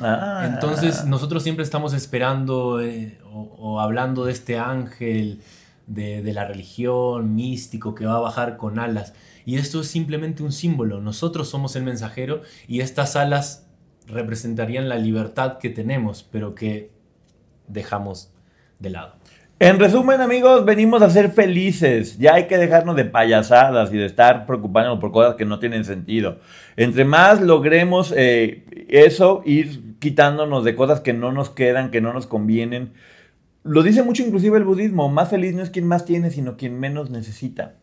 [0.00, 0.50] Ah.
[0.50, 5.42] Entonces nosotros siempre estamos esperando eh, o, hablando de este ángel
[5.86, 9.12] de, la religión místico que va a bajar con alas.
[9.44, 11.02] Y esto es simplemente un símbolo.
[11.02, 13.66] Nosotros somos el mensajero y estas alas
[14.06, 16.90] representarían la libertad que tenemos, pero que
[17.68, 18.32] dejamos
[18.78, 19.16] de lado.
[19.60, 22.18] En resumen, amigos, venimos a ser felices.
[22.18, 25.84] Ya hay que dejarnos de payasadas y de estar preocupándonos por cosas que no tienen
[25.84, 26.38] sentido.
[26.76, 32.12] Entre más logremos eh, eso, ir quitándonos de cosas que no nos quedan, que no
[32.12, 32.94] nos convienen.
[33.62, 36.80] Lo dice mucho inclusive el budismo, más feliz no es quien más tiene, sino quien
[36.80, 37.76] menos necesita.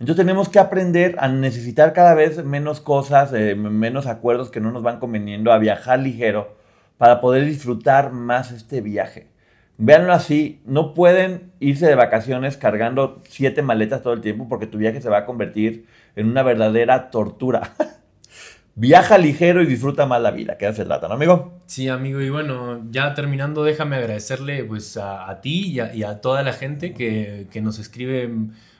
[0.00, 4.70] Entonces tenemos que aprender a necesitar cada vez menos cosas, eh, menos acuerdos que no
[4.70, 6.56] nos van conveniendo, a viajar ligero
[6.96, 9.37] para poder disfrutar más este viaje.
[9.80, 14.76] Véanlo así, no pueden irse de vacaciones cargando siete maletas todo el tiempo porque tu
[14.76, 17.74] viaje se va a convertir en una verdadera tortura.
[18.74, 21.60] Viaja ligero y disfruta más la vida, que hace el ¿no, amigo?
[21.66, 26.52] Sí, amigo, y bueno, ya terminando, déjame agradecerle pues a, ti y a, toda la
[26.52, 28.30] gente que, nos escribe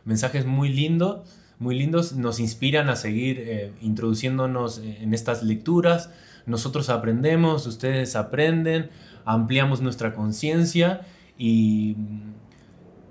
[0.05, 1.29] mensajes muy lindos,
[1.61, 6.11] muy lindos, nos inspiran a seguir eh, introduciéndonos en estas lecturas.
[6.47, 8.91] Nosotros aprendemos, ustedes aprenden
[9.29, 11.03] ampliamos nuestra conciencia
[11.37, 11.97] y,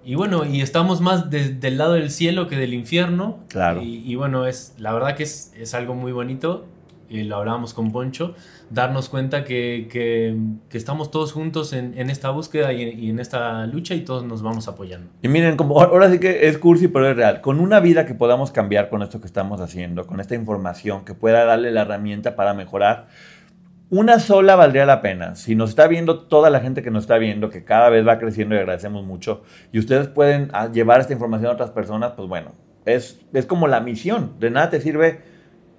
[0.03, 3.39] y bueno, y estamos más del lado del cielo que del infierno.
[3.49, 3.81] Claro.
[3.83, 6.65] Y, bueno, es, la verdad que es, es algo muy bonito,
[7.09, 8.35] y lo hablábamos con Poncho,
[8.69, 10.35] darnos cuenta que, que,
[10.69, 14.25] que estamos todos juntos en, en esta búsqueda y, y, en esta lucha y todos
[14.25, 15.09] nos vamos apoyando.
[15.21, 17.41] Y miren, como ahora sí que es cursi, pero es real.
[17.41, 21.13] Con una vida que podamos cambiar con esto que estamos haciendo, con esta información que
[21.13, 23.07] pueda darle la herramienta para mejorar
[23.89, 25.35] una sola valdría la pena.
[25.35, 28.19] Si nos está viendo toda la gente que nos está viendo, que cada vez va
[28.19, 32.27] creciendo y agradecemos mucho, y ustedes pueden ah, llevar esta información a otras personas, pues
[32.27, 32.51] bueno,
[32.85, 34.33] es, es como la misión.
[34.39, 35.21] De nada te sirve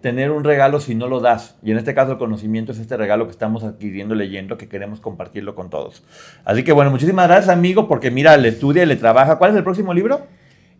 [0.00, 1.56] tener un regalo si no lo das.
[1.62, 5.00] Y en este caso el conocimiento es este regalo que estamos adquiriendo, leyendo, que queremos
[5.00, 6.04] compartirlo con todos.
[6.44, 9.36] Así que bueno, muchísimas gracias amigo, porque mira, le estudia le trabaja.
[9.36, 10.26] ¿Cuál es el próximo libro?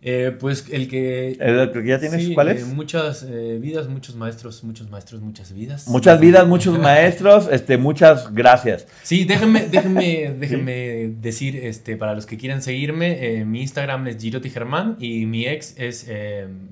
[0.01, 1.37] Eh, pues el que...
[1.39, 2.29] ¿El que ya tienes?
[2.33, 2.61] ¿Cuál es?
[2.61, 5.87] Eh, muchas eh, vidas, muchos maestros, muchos maestros, muchas vidas.
[5.87, 8.87] Muchas vidas, muchos maestros, este, muchas gracias.
[9.03, 14.49] Sí, déjenme, déjenme, déjenme decir, este, para los que quieran seguirme, mi Instagram es Giroti
[14.49, 16.07] Germán y mi ex es,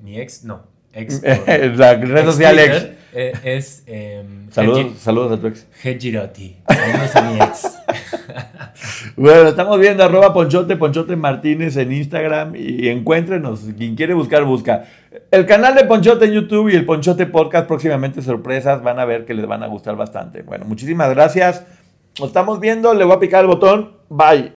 [0.02, 1.22] mi ex, no, ex.
[1.22, 2.88] la red social ex.
[3.44, 3.84] es...
[4.50, 5.66] saludos, saludos a tu ex.
[5.82, 6.56] Giroti.
[6.68, 7.78] Saludos a mi ex.
[9.16, 13.62] Bueno, estamos viendo arroba Ponchote, Ponchote Martínez en Instagram y encuéntrenos.
[13.76, 14.84] Quien quiere buscar, busca.
[15.30, 19.24] El canal de Ponchote en YouTube y el Ponchote Podcast, próximamente sorpresas, van a ver
[19.24, 20.42] que les van a gustar bastante.
[20.42, 21.64] Bueno, muchísimas gracias.
[22.18, 23.92] Nos estamos viendo, le voy a picar el botón.
[24.08, 24.46] Bye.